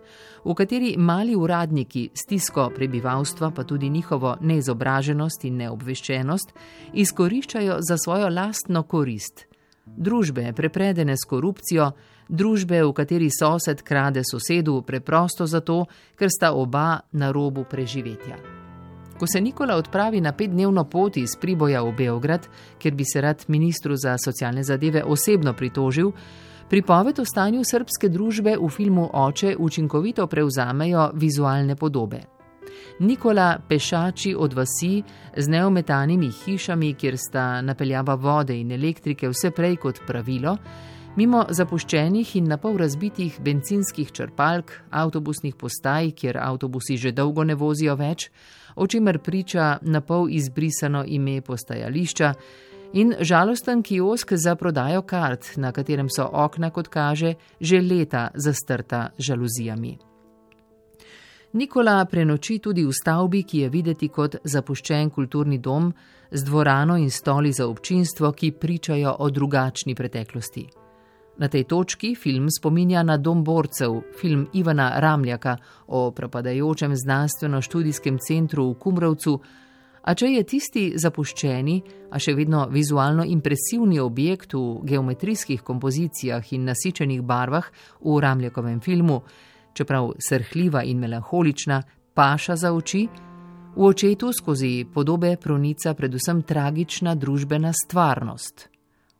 v 0.46 0.54
kateri 0.54 0.96
mali 0.98 1.36
uradniki 1.36 2.10
stisko 2.14 2.70
prebivalstva, 2.76 3.52
pa 3.52 3.64
tudi 3.64 3.90
njihovo 3.90 4.36
neizobraženost 4.42 5.46
in 5.46 5.58
neobveščenost, 5.58 6.54
izkoriščajo 6.94 7.78
za 7.80 7.98
svojo 7.98 8.30
lastno 8.30 8.84
korist. 8.84 9.48
Družbe, 9.98 10.54
prepredene 10.54 11.16
s 11.18 11.26
korupcijo, 11.26 11.92
družbe, 12.30 12.84
v 12.84 12.94
kateri 12.94 13.30
sosed 13.32 13.82
krade 13.82 14.22
sosedu 14.26 14.82
preprosto 14.82 15.48
zato, 15.48 15.86
ker 16.16 16.30
sta 16.30 16.54
oba 16.54 17.00
na 17.12 17.32
robu 17.32 17.64
preživetja. 17.64 18.38
Ko 19.18 19.26
se 19.26 19.42
Nikola 19.42 19.76
odpravi 19.76 20.22
na 20.22 20.32
petdnevno 20.32 20.84
pot 20.84 21.18
iz 21.18 21.34
Priboja 21.42 21.82
v 21.82 21.96
Beograd, 21.98 22.48
kjer 22.78 22.94
bi 22.94 23.06
se 23.06 23.22
rad 23.22 23.46
ministru 23.48 23.96
za 23.96 24.14
socialne 24.18 24.64
zadeve 24.64 25.04
osebno 25.04 25.54
pritožil, 25.54 26.12
pripoved 26.70 27.20
o 27.20 27.26
stanju 27.26 27.64
srpske 27.66 28.10
družbe 28.10 28.58
v 28.62 28.70
filmu 28.70 29.10
Oče 29.14 29.56
učinkovito 29.58 30.28
prevzamejo 30.28 31.12
vizualne 31.14 31.76
podobe. 31.76 32.37
Nikola 33.00 33.60
pešači 33.70 34.36
od 34.38 34.54
vasi 34.54 35.04
z 35.38 35.48
neometanimi 35.48 36.32
hišami, 36.32 36.94
kjer 36.94 37.18
sta 37.18 37.62
napeljava 37.62 38.16
vode 38.16 38.58
in 38.58 38.72
elektrike 38.72 39.30
vse 39.30 39.52
prej 39.52 39.76
kot 39.76 40.02
pravilo, 40.08 40.58
Mimo 41.18 41.40
zapuščenih 41.50 42.36
in 42.38 42.46
napol 42.46 42.76
razbitih 42.78 43.40
benzinskih 43.42 44.12
črpalk, 44.14 44.70
avtobusnih 44.94 45.56
postaj, 45.58 46.12
kjer 46.14 46.38
avtobusi 46.38 46.98
že 47.02 47.12
dolgo 47.12 47.42
ne 47.44 47.56
vozijo 47.58 47.96
več, 47.98 48.28
o 48.76 48.86
čemer 48.86 49.18
priča 49.26 49.80
napol 49.82 50.30
izbrisano 50.30 51.02
ime 51.08 51.40
postajališča, 51.42 52.34
in 52.94 53.16
žalosten 53.20 53.82
kiosk 53.82 54.34
za 54.38 54.54
prodajo 54.56 55.02
kart, 55.02 55.56
na 55.58 55.72
katerem 55.74 56.10
so 56.10 56.30
okna, 56.32 56.70
kot 56.70 56.88
kaže, 56.88 57.34
že 57.60 57.82
leta 57.82 58.30
zastrta 58.36 59.10
žaluzijami. 59.18 59.98
Nikola 61.58 62.06
prenoči 62.06 62.60
tudi 62.60 62.84
v 62.86 62.94
stavbi, 62.94 63.40
ki 63.42 63.60
je 63.64 63.70
videti 63.74 64.12
kot 64.14 64.36
zapuščen 64.46 65.10
kulturni 65.10 65.58
dom, 65.58 65.88
z 66.30 66.46
dvorano 66.46 66.98
in 67.02 67.10
stoli 67.10 67.50
za 67.52 67.66
občinstvo, 67.66 68.30
ki 68.32 68.52
pričajo 68.52 69.16
o 69.26 69.30
drugačni 69.34 69.96
preteklosti. 69.96 70.68
Na 71.42 71.50
tej 71.50 71.64
točki 71.64 72.14
film 72.16 72.52
spominja 72.54 73.02
na 73.04 73.18
Dom 73.18 73.42
borcev, 73.44 74.04
film 74.20 74.46
Ivana 74.54 75.00
Ramljaka 75.00 75.58
o 75.88 76.12
propadajočem 76.12 76.94
znanstveno-študijskem 76.94 78.22
centru 78.22 78.70
v 78.70 78.78
Kumrovcu, 78.78 79.40
a 80.04 80.14
če 80.14 80.30
je 80.36 80.44
tisti 80.44 80.86
zapuščeni, 80.94 81.82
a 82.14 82.22
še 82.22 82.38
vedno 82.38 82.68
vizualno 82.70 83.26
impresivni 83.26 83.98
objekt 84.00 84.54
v 84.54 84.86
geometrijskih 84.86 85.66
kompozicijah 85.66 86.54
in 86.54 86.70
nasičenih 86.70 87.26
barvah 87.26 87.66
v 88.06 88.20
Ramljakovem 88.22 88.80
filmu, 88.80 89.24
čeprav 89.78 90.12
srhljiva 90.30 90.84
in 90.84 91.00
melankolična, 91.00 91.82
paša 92.14 92.56
za 92.56 92.74
oči, 92.74 93.08
V 93.78 93.86
očetu 93.86 94.34
skozi 94.34 94.86
podobe 94.94 95.36
pronica 95.38 95.94
predvsem 95.94 96.42
tragična 96.42 97.16
družbena 97.16 97.70
stvarnost. 97.74 98.70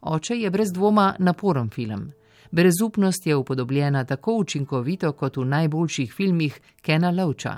Oče 0.02 0.36
je 0.36 0.50
brez 0.50 0.72
dvoma 0.74 1.16
naporen 1.20 1.70
film. 1.70 2.12
Brezupnost 2.52 3.28
je 3.28 3.36
upodobljena 3.36 4.04
tako 4.06 4.34
učinkovito 4.38 5.12
kot 5.12 5.38
v 5.38 5.46
najboljših 5.46 6.14
filmih 6.14 6.60
Kena 6.82 7.12
Lovča. 7.12 7.58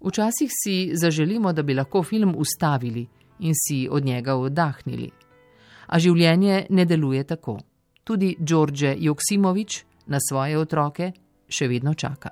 Včasih 0.00 0.50
si 0.50 0.90
zaželimo, 0.94 1.52
da 1.52 1.62
bi 1.62 1.74
lahko 1.74 2.02
film 2.02 2.34
ustavili 2.38 3.06
in 3.38 3.54
si 3.54 3.88
od 3.90 4.04
njega 4.04 4.34
oddahnili. 4.34 5.10
A 5.86 5.98
življenje 5.98 6.66
ne 6.70 6.84
deluje 6.84 7.24
tako. 7.24 7.58
Tudi 8.04 8.34
Đorđe 8.38 8.96
Joksimovič 8.98 9.84
na 10.06 10.18
svoje 10.28 10.58
otroke 10.58 11.12
še 11.50 11.68
vedno 11.68 11.94
čaka. 11.94 12.30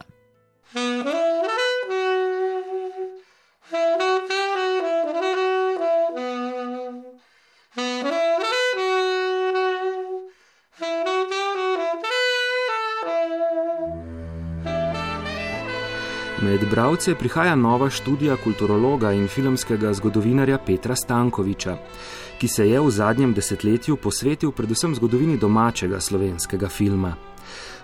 Med 16.49 16.71
bravce 16.71 17.15
prihaja 17.15 17.55
nova 17.55 17.91
študija 17.91 18.37
kulturologa 18.37 19.13
in 19.13 19.29
filmskega 19.29 19.93
zgodovinarja 19.95 20.59
Petra 20.67 20.97
Stankoviča, 20.97 21.77
ki 22.39 22.49
se 22.49 22.69
je 22.69 22.81
v 22.81 22.91
zadnjem 22.91 23.35
desetletju 23.35 23.97
posvetil 23.97 24.53
predvsem 24.53 24.95
zgodovini 24.95 25.37
domačega 25.37 26.01
slovenskega 26.01 26.69
filma. 26.69 27.13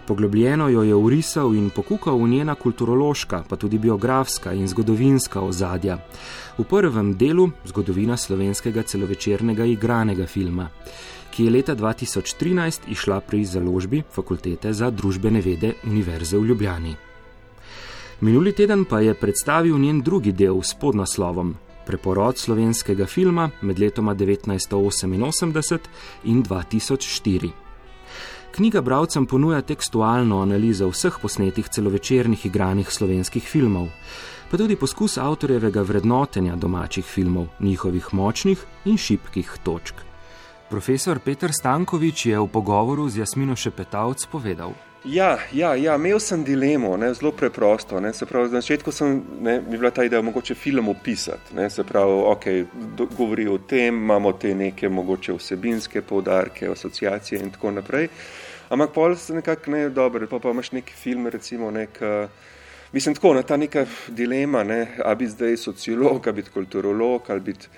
Poglobljeno 0.06 0.68
jo 0.68 0.82
je 0.82 0.94
urisal 0.94 1.54
in 1.54 1.70
pokukal 1.70 2.18
v 2.18 2.28
njena 2.28 2.54
kulturološka, 2.54 3.44
pa 3.48 3.56
tudi 3.56 3.78
biografska 3.78 4.52
in 4.52 4.68
zgodovinska 4.68 5.40
ozadja. 5.40 5.98
V 6.58 6.64
prvem 6.64 7.16
delu 7.16 7.50
zgodovina 7.64 8.16
slovenskega 8.16 8.82
celovečernega 8.82 9.64
igranega 9.64 10.26
filma, 10.26 10.68
ki 11.30 11.44
je 11.44 11.50
leta 11.50 11.76
2013 11.76 12.80
išla 12.88 13.20
pri 13.20 13.44
založbi 13.44 14.02
Fakultete 14.10 14.72
za 14.72 14.90
družbene 14.90 15.40
vede 15.40 15.72
Univerze 15.86 16.38
v 16.38 16.44
Ljubljani. 16.44 16.96
Minuli 18.20 18.52
teden 18.52 18.84
pa 18.84 19.00
je 19.00 19.14
predstavil 19.14 19.78
njen 19.78 20.02
drugi 20.02 20.32
del 20.32 20.62
s 20.62 20.74
podnaslovom 20.74 21.56
Preporod 21.86 22.38
slovenskega 22.38 23.06
filma 23.06 23.50
med 23.60 23.78
letoma 23.78 24.14
1988 24.14 25.78
in 26.24 26.42
2004. 26.44 27.63
Knjiga 28.54 28.80
bravcem 28.80 29.24
ponuja 29.26 29.62
tekstualno 29.66 30.36
analizo 30.38 30.86
vseh 30.86 31.16
posnetih 31.22 31.68
celovečernih 31.68 32.44
igranih 32.46 32.90
slovenskih 32.90 33.42
filmov, 33.42 33.88
pa 34.50 34.60
tudi 34.60 34.76
poskus 34.78 35.18
avtorjevega 35.18 35.82
vrednotenja 35.82 36.54
domačih 36.54 37.04
filmov, 37.04 37.48
njihovih 37.58 38.14
močnih 38.14 38.62
in 38.84 38.96
šibkih 38.96 39.50
točk. 39.62 39.94
Profesor 40.70 41.18
Petr 41.18 41.50
Stankovič 41.50 42.26
je 42.26 42.38
v 42.38 42.46
pogovoru 42.46 43.08
z 43.08 43.24
Jasmino 43.24 43.56
Šepetavc 43.56 44.26
povedal: 44.30 44.70
Ja, 45.04 45.38
ja, 45.52 45.74
ja, 45.74 45.96
imel 45.96 46.20
sem 46.20 46.44
dilemo, 46.44 46.96
ne, 46.96 47.10
zelo 47.14 47.32
preprosto. 47.32 48.00
Ne, 48.00 48.12
pravi, 48.28 48.48
na 48.54 48.60
začetku 48.60 48.92
sem, 48.92 49.20
ne, 49.40 49.58
mi 49.60 49.76
bila 49.76 49.90
ta 49.90 50.04
ideja, 50.04 50.22
mogoče 50.22 50.54
film 50.54 50.88
opisati. 50.88 51.56
Ne, 51.56 51.68
se 51.70 51.84
pravi, 51.84 52.12
ok, 52.30 52.46
do, 52.96 53.06
govori 53.16 53.48
o 53.48 53.58
tem, 53.58 53.94
imamo 53.94 54.32
te 54.32 54.54
neke 54.54 54.88
mogoče 54.88 55.36
vsebinske 55.36 56.02
poudarke, 56.02 56.70
asociacije 56.72 57.42
in 57.42 57.50
tako 57.50 57.70
naprej. 57.70 58.08
Ampak 58.74 58.90
pol 58.90 59.14
se 59.16 59.34
nekako 59.34 59.70
ne 59.70 59.88
dobro, 59.88 60.26
pa, 60.26 60.38
pa 60.42 60.50
imaš 60.50 60.72
neki 60.72 60.92
film, 60.92 61.26
recimo 61.30 61.70
nek. 61.70 61.98
Mislim 62.92 63.14
tako, 63.14 63.34
na 63.34 63.42
ta 63.42 63.56
neka 63.56 63.86
dilema, 64.08 64.64
ne, 64.64 64.96
ali 65.04 65.16
biti 65.16 65.30
zdaj 65.30 65.56
sociolog, 65.56 66.26
ali 66.26 66.36
biti 66.36 66.50
kulturolog, 66.50 67.22
ali 67.28 67.40
biti 67.40 67.68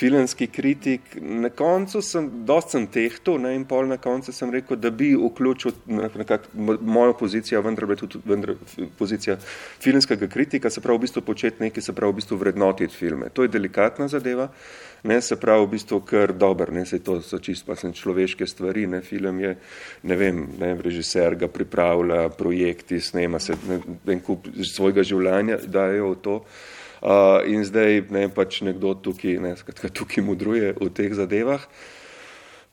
filmski 0.00 0.46
kritik. 0.46 1.00
Na 1.20 1.50
koncu 1.50 2.00
sem, 2.02 2.28
dosta 2.48 2.78
sem 2.78 2.86
tehto, 2.88 3.36
ne, 3.38 3.52
in 3.56 3.66
pol 3.68 3.88
na 3.90 3.98
koncu 4.00 4.32
sem 4.32 4.52
rekel, 4.52 4.78
da 4.80 4.90
bi 4.90 5.10
vključil 5.12 5.74
nekak, 6.16 6.48
mojo 6.80 7.16
pozicijo, 7.20 7.60
vendar 7.66 7.86
bi 7.90 7.98
tudi 8.00 8.20
vendar, 8.24 8.54
pozicija 8.98 9.36
filmskega 9.82 10.28
kritika, 10.32 10.70
se 10.70 10.80
pravi 10.80 11.02
v 11.02 11.04
bistvu 11.04 11.24
početi 11.26 11.66
nekaj, 11.66 11.84
se 11.84 11.96
pravi 11.96 12.14
v 12.14 12.20
bistvu 12.22 12.40
vrednotiti 12.40 12.96
filme. 12.96 13.28
To 13.36 13.44
je 13.44 13.52
delikatna 13.52 14.08
zadeva, 14.08 14.48
ne, 15.04 15.20
se 15.20 15.36
pravi 15.40 15.66
v 15.66 15.72
bistvu 15.76 16.00
kar 16.08 16.32
dober, 16.32 16.72
ne, 16.72 16.86
se 16.88 17.02
to 17.04 17.20
so 17.20 17.38
čist 17.38 17.68
pa 17.68 17.76
sem 17.76 17.92
človeške 17.92 18.48
stvari, 18.48 18.86
ne, 18.88 19.04
film 19.04 19.44
je, 19.44 19.54
ne 20.08 20.16
vem, 20.16 20.46
ne, 20.58 20.74
režiser 20.80 21.36
ga 21.36 21.52
pripravlja, 21.52 22.28
projekti, 22.40 23.00
snema 23.04 23.40
se, 23.40 23.58
ne, 23.68 23.82
en 24.16 24.24
kup 24.24 24.48
svojega 24.64 25.04
življenja 25.04 25.60
dajo 25.68 26.14
v 26.14 26.22
to. 26.24 26.42
Uh, 27.00 27.40
in 27.48 27.64
zdaj 27.64 28.04
ne 28.12 28.28
pač 28.28 28.60
nekdo 28.60 28.92
tukaj, 28.94 29.38
ne, 29.40 29.54
skratka, 29.56 29.88
tukaj 29.88 30.24
mudruje 30.24 30.74
v 30.76 30.90
teh 30.92 31.14
zadevah. 31.16 31.64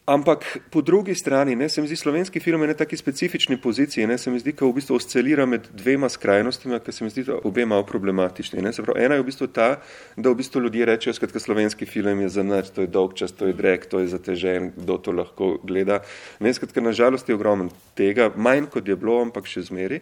Ampak 0.08 0.72
po 0.72 0.80
drugi 0.82 1.16
strani, 1.16 1.56
ne, 1.56 1.68
se 1.70 1.82
mi 1.82 1.88
zdi, 1.88 1.96
slovenski 1.96 2.40
film 2.40 2.62
je 2.62 2.68
na 2.68 2.74
taki 2.74 2.98
specifični 2.98 3.58
poziciji, 3.62 4.08
ne, 4.08 4.16
se 4.18 4.32
mi 4.32 4.40
zdi, 4.40 4.54
da 4.56 4.64
v 4.64 4.78
bistvu 4.78 4.96
oscilira 4.96 5.46
med 5.46 5.68
dvema 5.76 6.08
skrajnostima, 6.10 6.80
ki 6.80 6.94
se 6.96 7.04
mi 7.04 7.12
zdi, 7.12 7.26
da 7.28 7.42
obe 7.44 7.66
malo 7.68 7.84
problematični. 7.84 8.64
Ne, 8.64 8.72
pravi, 8.72 9.04
ena 9.04 9.18
je 9.18 9.26
v 9.26 9.26
bistvu 9.28 9.50
ta, 9.52 9.82
da 10.16 10.32
v 10.32 10.40
bistvu 10.40 10.62
ljudje 10.64 10.86
rečejo, 10.88 11.14
skratka, 11.18 11.42
slovenski 11.44 11.86
film 11.86 12.24
je 12.24 12.30
za 12.38 12.44
nič, 12.48 12.72
to 12.72 12.88
je 12.88 12.88
dolg 12.88 13.18
čas, 13.20 13.36
to 13.36 13.52
je 13.52 13.58
drek, 13.60 13.90
to 13.92 14.00
je 14.00 14.08
zatežen, 14.16 14.72
kdo 14.78 14.96
to 14.96 15.12
lahko 15.12 15.50
gleda. 15.60 16.00
Ne, 16.40 16.56
skratka, 16.56 16.80
nažalost 16.80 17.28
je 17.28 17.36
ogromen 17.36 17.68
tega, 18.00 18.32
manj 18.32 18.72
kot 18.72 18.88
je 18.88 18.96
bilo, 18.96 19.20
ampak 19.28 19.44
še 19.44 19.68
zmeri. 19.68 20.00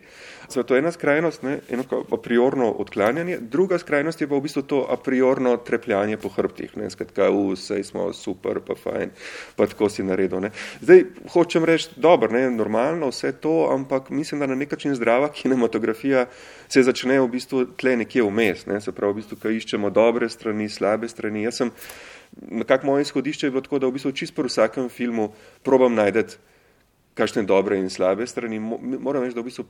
Zato 0.49 0.63
to 0.67 0.75
je 0.75 0.79
ena 0.79 0.91
skrajnost, 0.91 1.43
ne, 1.43 1.59
eno 1.69 1.83
a 2.11 2.17
priorno 2.17 2.69
odklanjanje, 2.71 3.37
druga 3.41 3.79
skrajnost 3.79 4.21
je 4.21 4.27
pa 4.27 4.35
v 4.35 4.41
bistvu 4.41 4.61
to 4.61 4.85
a 4.89 4.97
priorno 4.97 5.57
trepljanje 5.57 6.17
po 6.17 6.29
hrbtih, 6.29 6.77
ne, 6.77 6.89
skratka, 6.89 7.29
vse 7.29 7.83
smo 7.83 8.13
super, 8.13 8.59
pa 8.65 8.75
fajn, 8.75 9.11
pa 9.55 9.67
tako 9.67 9.89
si 9.89 10.03
naredil. 10.03 10.39
Ne. 10.39 10.51
Zdaj 10.81 11.03
hočem 11.33 11.65
reči, 11.65 11.89
dobro, 11.95 12.31
ne, 12.31 12.49
normalno 12.51 13.09
vse 13.09 13.31
to, 13.41 13.69
ampak 13.73 14.09
mislim, 14.09 14.39
da 14.39 14.47
na 14.47 14.55
nek 14.55 14.71
način 14.71 14.95
zdrava 14.95 15.31
kinematografija 15.33 16.25
se 16.69 16.83
začne 16.83 17.19
v 17.19 17.27
bistvu 17.27 17.65
tle 17.77 17.97
nekje 17.97 18.23
vmes, 18.23 18.65
ne, 18.65 18.81
se 18.81 18.91
pravi, 18.91 19.13
v 19.13 19.21
bistvu, 19.21 19.39
ko 19.41 19.53
iščemo 19.53 19.89
dobre 19.89 20.29
strani, 20.29 20.69
slabe 20.69 21.09
strani. 21.09 21.45
Jaz 21.45 21.61
sem, 21.61 21.71
nekako 22.51 22.87
moje 22.87 23.07
izhodišče 23.07 23.47
je 23.47 23.51
bilo 23.51 23.61
tako, 23.65 23.79
da 23.79 23.87
v 23.87 23.97
bistvu 23.97 24.11
čist 24.11 24.35
po 24.35 24.45
vsakem 24.45 24.89
filmu 24.89 25.31
probam 25.63 25.95
najdeti 25.95 26.37
kakšne 27.15 27.45
dobre 27.47 27.79
in 27.79 27.89
slabe 27.89 28.27
strani. 28.27 28.59
Moram 28.59 29.23
reči, 29.23 29.35
da 29.35 29.41
v 29.41 29.49
bistvu 29.49 29.65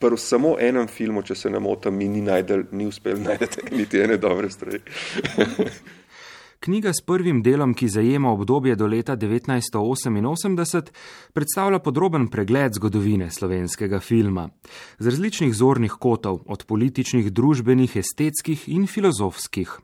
Prvo, 0.00 0.16
samo 0.16 0.54
enem 0.60 0.86
filmu, 0.88 1.20
če 1.22 1.34
se 1.36 1.50
ne 1.52 1.60
motim, 1.60 1.96
mi 1.96 2.08
ni, 2.08 2.22
najdel, 2.24 2.70
ni 2.72 2.86
uspel 2.88 3.18
najti 3.20 3.66
niti 3.76 4.00
ene 4.00 4.16
dobre 4.16 4.48
strani. 4.50 4.80
Knjiga 6.60 6.92
s 6.92 7.00
prvim 7.04 7.42
delom, 7.44 7.74
ki 7.74 7.88
zajema 7.88 8.32
obdobje 8.32 8.74
do 8.76 8.86
leta 8.86 9.16
1988, 9.16 10.88
predstavlja 11.32 11.78
podroben 11.84 12.26
pregled 12.28 12.76
zgodovine 12.76 13.30
slovenskega 13.30 14.00
filma 14.00 14.48
z 14.98 15.06
različnih 15.06 15.54
zornih 15.54 15.96
kotov, 16.00 16.42
od 16.46 16.64
političnih, 16.64 17.32
družbenih, 17.32 17.96
estetskih 17.96 18.68
in 18.68 18.86
filozofskih. 18.86 19.78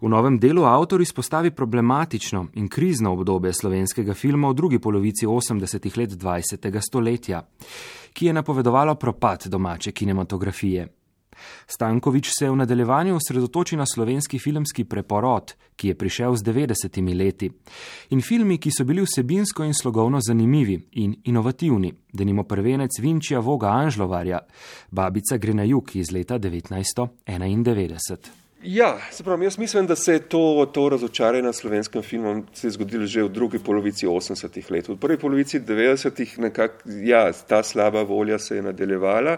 V 0.00 0.08
novem 0.12 0.36
delu 0.36 0.64
avtor 0.68 1.00
izpostavi 1.00 1.50
problematično 1.50 2.46
in 2.60 2.68
krizno 2.68 3.12
obdobje 3.12 3.52
slovenskega 3.52 4.14
filma 4.14 4.50
v 4.52 4.54
drugi 4.60 4.78
polovici 4.78 5.26
80-ih 5.26 5.96
let 5.96 6.10
20. 6.10 6.80
stoletja, 6.80 7.46
ki 8.14 8.26
je 8.26 8.32
napovedovalo 8.32 8.94
propad 8.94 9.46
domače 9.46 9.92
kinematografije. 9.92 10.88
Stankovič 11.66 12.30
se 12.38 12.50
v 12.50 12.56
nadaljevanju 12.56 13.16
osredotoči 13.16 13.76
na 13.76 13.86
slovenski 13.86 14.38
filmski 14.38 14.84
preporod, 14.84 15.54
ki 15.76 15.88
je 15.88 15.98
prišel 15.98 16.36
z 16.36 16.42
90 16.42 17.18
leti, 17.18 17.50
in 18.10 18.22
filmi, 18.22 18.58
ki 18.58 18.70
so 18.70 18.84
bili 18.84 19.02
vsebinsko 19.02 19.64
in 19.64 19.74
slogovno 19.74 20.20
zanimivi 20.20 20.88
in 20.92 21.14
inovativni, 21.24 21.92
da 22.12 22.24
nimo 22.24 22.44
prvenec 22.44 22.90
Vinčija 23.00 23.40
Voga 23.40 23.68
Anžlovarja, 23.68 24.38
babica 24.90 25.36
gre 25.36 25.54
na 25.54 25.62
jug 25.62 25.96
iz 25.96 26.12
leta 26.12 26.38
1991. 26.38 28.43
Ja, 28.66 28.98
se 29.10 29.24
pravi, 29.24 29.44
jaz 29.44 29.58
mislim, 29.58 29.86
da 29.86 29.96
se 29.96 30.12
je 30.12 30.18
to, 30.18 30.70
to 30.74 30.88
razočaranje 30.88 31.42
na 31.42 31.52
slovenskem 31.52 32.02
filmu 32.02 32.46
zgodilo 32.62 33.06
že 33.06 33.22
v 33.22 33.28
drugi 33.28 33.58
polovici 33.58 34.06
80-ih 34.06 34.70
let. 34.70 34.88
V 34.88 34.96
prvi 34.96 35.18
polovici 35.20 35.60
90-ih 35.60 36.38
nekako, 36.38 36.88
ja, 37.04 37.32
ta 37.32 37.62
slaba 37.62 38.02
volja 38.02 38.38
se 38.38 38.56
je 38.56 38.62
nadaljevala. 38.62 39.36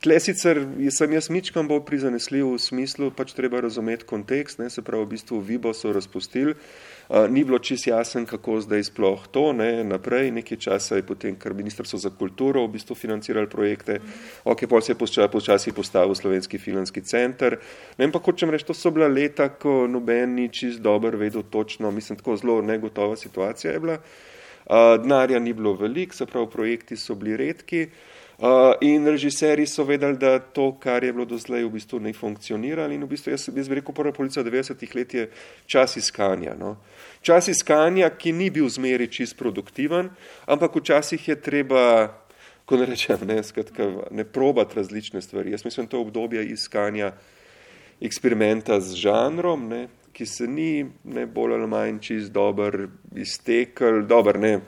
Tle 0.00 0.20
sicer 0.20 0.60
sem 0.90 1.12
jaz 1.12 1.30
mičkam 1.30 1.68
bolj 1.68 1.80
prizanesljiv 1.88 2.52
v 2.52 2.58
smislu, 2.60 3.08
pač 3.10 3.32
treba 3.32 3.60
razumeti 3.64 4.04
kontekst, 4.04 4.60
ne, 4.60 4.68
se 4.70 4.84
pravi, 4.84 5.06
v 5.06 5.14
bistvu 5.16 5.40
Vibo 5.40 5.72
so 5.74 5.92
razpustili, 5.92 6.54
ni 7.28 7.44
bilo 7.44 7.58
čist 7.58 7.86
jasen, 7.86 8.26
kako 8.28 8.60
zdaj 8.60 8.82
sploh 8.90 9.26
to, 9.32 9.52
ne, 9.56 9.84
naprej, 9.84 10.30
nekaj 10.30 10.58
časa 10.60 10.98
je 10.98 11.06
potem, 11.08 11.36
ker 11.40 11.54
Ministrstvo 11.56 11.98
za 11.98 12.10
kulturo 12.12 12.66
v 12.66 12.74
bistvu 12.76 12.96
financirali 12.96 13.48
projekte, 13.48 14.00
ok, 14.44 14.66
pol 14.68 14.84
se 14.84 14.92
je 14.92 14.98
počasi, 15.00 15.28
počasi 15.32 15.72
postavil 15.72 16.14
Slovenski 16.14 16.58
filmski 16.60 17.00
center, 17.00 17.56
ne 17.96 18.04
vem 18.04 18.12
pa, 18.12 18.20
hočem 18.20 18.52
reči, 18.52 18.68
to 18.68 18.76
so 18.76 18.92
bila 18.92 19.08
leta, 19.08 19.48
ko 19.56 19.86
noben 19.88 20.36
ni 20.36 20.48
čist 20.52 20.84
dober 20.84 21.16
vedel 21.16 21.48
točno, 21.48 21.90
mislim, 21.90 22.20
tako 22.20 22.36
zelo 22.36 22.60
negotova 22.62 23.16
situacija 23.16 23.72
je 23.72 23.80
bila. 23.80 23.98
Uh, 24.68 25.00
denarja 25.00 25.38
ni 25.40 25.52
bilo 25.56 25.72
veliko, 25.72 26.12
se 26.14 26.26
pravi, 26.26 26.46
projekti 26.52 26.96
so 26.96 27.14
bili 27.16 27.36
redki. 27.40 27.86
Uh, 28.38 28.46
in 28.80 29.06
režiserji 29.06 29.66
so 29.66 29.82
vedeli, 29.84 30.14
da 30.16 30.38
to, 30.38 30.70
kar 30.78 31.04
je 31.04 31.12
bilo 31.12 31.24
do 31.26 31.34
zdaj, 31.38 31.64
v 31.64 31.72
bistvu 31.74 31.98
ne 31.98 32.12
funkcionira. 32.14 32.84
In 32.86 33.02
v 33.02 33.08
bistvu 33.10 33.32
jaz, 33.32 33.48
jaz 33.50 33.66
bi 33.66 33.80
rekel, 33.80 33.94
prva 33.94 34.12
policija 34.14 34.44
90-ih 34.46 34.94
let 34.94 35.14
je 35.14 35.24
čas 35.66 35.96
iskanja. 35.98 36.54
No? 36.54 36.76
Čas 37.18 37.48
iskanja, 37.50 38.12
ki 38.14 38.32
ni 38.32 38.46
bil 38.54 38.70
zmeri 38.70 39.10
čist 39.10 39.34
produktiven, 39.38 40.12
ampak 40.46 40.78
včasih 40.78 41.28
je 41.28 41.34
treba, 41.42 41.82
ko 42.62 42.78
ne 42.78 42.86
rečem, 42.86 43.26
ne, 43.26 43.42
skratka, 43.42 43.90
ne 44.14 44.22
probati 44.22 44.78
različne 44.78 45.22
stvari. 45.22 45.50
Jaz 45.50 45.66
mislim, 45.66 45.90
to 45.90 46.06
obdobje 46.06 46.46
iskanja 46.46 47.16
eksperimenta 47.98 48.78
z 48.78 49.02
žanrom, 49.02 49.66
ne, 49.66 49.88
ki 50.14 50.26
se 50.26 50.46
ni 50.46 50.86
ne 51.04 51.26
bolj 51.26 51.58
ali 51.58 51.66
manj 51.66 51.98
čist 52.06 52.30
dober 52.30 52.86
iztekel, 53.18 54.04
dober 54.06 54.38
ne, 54.38 54.60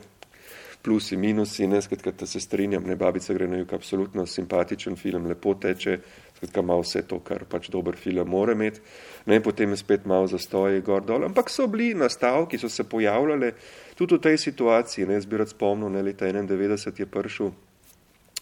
plusi, 0.81 1.17
minusi, 1.17 1.67
ne, 1.67 1.81
skratka, 1.81 2.11
da 2.11 2.25
se 2.25 2.39
strinjam, 2.39 2.83
ne, 2.83 2.95
babica 2.95 3.33
gre 3.33 3.47
na 3.47 3.61
jug, 3.61 3.73
absolutno 3.73 4.25
simpatičen 4.25 4.95
film, 4.97 5.27
lepo 5.29 5.53
teče, 5.53 5.97
skratka, 6.37 6.63
ima 6.65 6.77
vse 6.81 7.03
to, 7.07 7.19
kar 7.25 7.45
pač 7.49 7.69
dober 7.69 7.95
film 7.95 8.29
more 8.29 8.55
imeti, 8.57 8.81
ne, 9.25 9.39
potem 9.43 9.75
je 9.75 9.81
spet 9.83 10.05
malo 10.09 10.27
zastoje 10.27 10.81
gor 10.81 11.05
dol, 11.05 11.25
ampak 11.29 11.49
so 11.49 11.67
bili 11.67 11.93
nastavki, 11.93 12.57
so 12.57 12.69
se 12.69 12.83
pojavljale 12.83 13.53
tudi 13.95 14.17
v 14.17 14.23
tej 14.27 14.37
situaciji, 14.49 15.09
ne, 15.09 15.21
zbi 15.21 15.43
rad 15.43 15.53
spomnil, 15.53 15.93
ne, 15.93 16.01
leta 16.01 16.25
91 16.25 16.99
je 16.99 17.05
prišel 17.05 17.51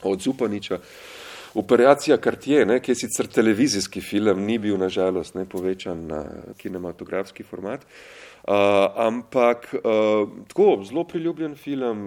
od 0.03 0.21
Zupaniča, 0.21 0.79
Operacija 1.53 2.17
Cartier, 2.17 2.67
ne, 2.67 2.79
ki 2.79 2.91
je 2.91 2.95
sicer 3.03 3.27
televizijski 3.27 4.01
film, 4.01 4.45
ni 4.45 4.59
bil 4.61 4.77
nažalost 4.77 5.35
ne, 5.35 5.45
povečan 5.49 6.05
na 6.07 6.23
kinematografski 6.57 7.43
format, 7.43 7.85
uh, 7.85 8.53
ampak 9.01 9.65
uh, 9.73 10.29
tako 10.47 10.83
zelo 10.85 11.03
priljubljen 11.09 11.55
film, 11.55 12.03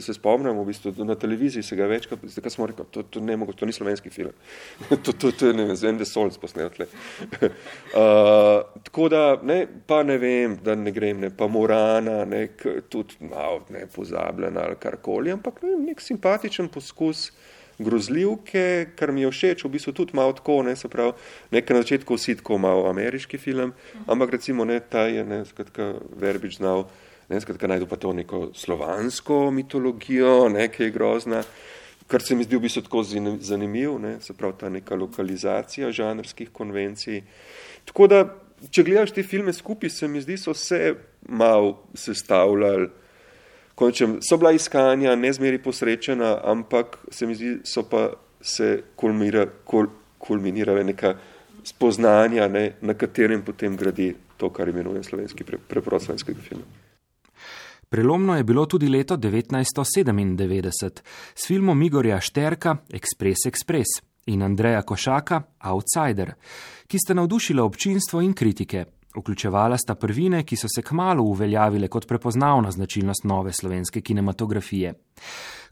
se 0.00 0.14
spomnim, 0.14 0.56
v 0.56 0.64
bistvu 0.70 1.04
na 1.04 1.14
televiziji 1.14 1.62
se 1.62 1.76
ga 1.76 1.86
večkrat, 1.90 2.24
zdaj 2.24 2.50
smo 2.50 2.66
rekli, 2.66 2.86
to, 2.90 3.02
to, 3.02 3.20
ne 3.20 3.36
mogo, 3.36 3.52
to 3.52 3.68
ni 3.68 3.72
slovenski 3.72 4.10
film, 4.10 4.32
to, 5.04 5.12
to, 5.12 5.30
to 5.32 5.50
je 5.50 5.54
ne 5.54 5.66
vem, 5.68 5.76
Zem 5.76 5.98
de 5.98 6.04
Sols 6.08 6.38
posnetle. 6.40 6.86
uh, 7.32 8.62
tako 8.88 9.10
da, 9.12 9.26
ne, 9.42 9.66
pa 9.86 10.00
ne 10.02 10.16
vem, 10.18 10.56
da 10.64 10.74
ne 10.74 10.92
grem, 10.92 11.20
ne, 11.20 11.30
pa 11.36 11.50
Morana, 11.52 12.24
nek, 12.24 12.64
tudi 12.88 13.20
malo 13.20 13.60
ne 13.70 13.84
pozabljena 13.92 14.64
ali 14.70 14.80
karkoli, 14.80 15.36
ampak 15.36 15.60
ne, 15.62 15.76
nek 15.90 16.00
simpatičen 16.00 16.72
poskus 16.72 17.28
uh, 17.28 17.52
grozljivke, 17.78 18.92
kar 18.96 19.12
mi 19.12 19.24
je 19.24 19.30
všeč, 19.30 19.64
v 19.64 19.72
bistvu 19.76 19.92
tudi 19.92 20.16
malo 20.16 20.32
tako, 20.32 20.62
ne, 20.64 20.76
se 20.76 20.88
pravi, 20.88 21.12
nekaj 21.52 21.76
na 21.76 21.82
začetku 21.82 22.16
vsi 22.16 22.36
tako 22.40 22.58
malo 22.58 22.86
ameriški 22.90 23.38
film, 23.38 23.74
ampak 24.06 24.36
recimo 24.38 24.64
ne, 24.64 24.80
ta 24.80 25.06
je, 25.12 25.24
ne, 25.24 25.44
skratka, 25.44 25.92
verbič 26.16 26.56
znal, 26.56 26.86
ne, 27.28 27.40
skratka, 27.40 27.68
najdu 27.68 27.88
pa 27.90 28.00
to 28.00 28.12
neko 28.16 28.50
slovansko 28.56 29.50
mitologijo, 29.50 30.48
nekaj 30.48 30.90
grozna, 30.90 31.42
kar 32.06 32.22
se 32.22 32.34
mi 32.34 32.46
zdi 32.46 32.56
v 32.56 32.64
bistvu 32.64 32.86
tako 32.86 33.04
zanimiv, 33.04 33.98
ne, 34.00 34.16
se 34.24 34.32
pravi, 34.32 34.56
ta 34.60 34.72
neka 34.72 34.96
lokalizacija 34.96 35.92
žanrskih 35.92 36.52
konvencij. 36.52 37.22
Tako 37.84 38.06
da, 38.08 38.22
če 38.70 38.86
gledaš 38.86 39.12
te 39.12 39.26
filme 39.26 39.52
skupaj, 39.52 39.90
se 39.90 40.08
mi 40.08 40.22
zdi, 40.24 40.38
so 40.40 40.54
se 40.54 40.94
malo 41.28 41.82
sestavljali, 41.94 42.88
končem, 43.76 44.18
so 44.24 44.38
bila 44.40 44.54
iskanja, 44.56 45.14
ne 45.16 45.32
zmeri 45.32 45.60
posrečena, 45.62 46.40
ampak 46.44 46.96
se 47.12 47.26
mi 47.26 47.34
zdi, 47.36 47.58
so 47.64 47.84
pa 47.84 48.08
se 48.40 48.82
kulmira, 48.96 49.46
kul, 49.64 49.86
kulminirale 50.18 50.84
neka 50.84 51.14
spoznanja, 51.64 52.48
ne, 52.48 52.70
na 52.80 52.94
katerem 52.94 53.42
potem 53.44 53.76
gradi 53.76 54.14
to, 54.36 54.50
kar 54.50 54.68
imenujem 54.68 55.04
slovenski 55.04 55.44
pre, 55.44 55.58
preprost 55.58 56.08
slovenskega 56.08 56.40
filma. 56.48 56.64
Prelomno 57.88 58.36
je 58.36 58.44
bilo 58.44 58.66
tudi 58.66 58.88
leto 58.88 59.16
1997 59.16 60.90
s 61.34 61.46
filmom 61.46 61.82
Igorja 61.82 62.20
Šterka 62.20 62.76
Express 62.90 63.46
Express 63.46 64.02
in 64.26 64.42
Andreja 64.42 64.82
Košaka 64.82 65.42
Outsider, 65.70 66.32
ki 66.86 66.98
sta 66.98 67.14
navdušila 67.14 67.62
občinstvo 67.62 68.20
in 68.22 68.34
kritike, 68.34 68.84
Vključevala 69.16 69.78
sta 69.78 69.94
prvine, 69.94 70.42
ki 70.44 70.56
so 70.56 70.68
se 70.68 70.82
kmalo 70.82 71.22
uveljavile 71.22 71.88
kot 71.88 72.06
prepoznavna 72.06 72.70
značilnost 72.70 73.24
nove 73.24 73.52
slovenske 73.52 74.00
kinematografije. 74.00 74.94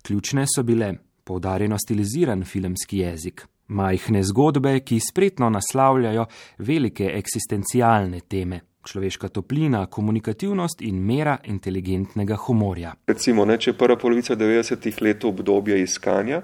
Ključne 0.02 0.46
so 0.56 0.62
bile 0.62 0.94
poudarjeno 1.24 1.78
stiliziran 1.78 2.44
filmski 2.44 2.98
jezik, 2.98 3.46
majhne 3.66 4.22
zgodbe, 4.22 4.80
ki 4.80 5.00
spretno 5.10 5.50
naslavljajo 5.50 6.26
velike 6.58 7.10
eksistencialne 7.14 8.20
teme. 8.20 8.60
Človeška 8.84 9.28
toplina, 9.28 9.86
komunikativnost 9.86 10.82
in 10.82 10.96
mera 11.04 11.38
inteligentnega 11.44 12.36
humorja. 12.36 12.92
Recimo, 13.06 13.44
ne, 13.44 13.56
če 13.58 13.70
je 13.70 13.78
prva 13.80 13.96
polovica 13.96 14.36
90-ih 14.36 15.00
let 15.02 15.24
obdobje 15.24 15.78
iskanja, 15.82 16.42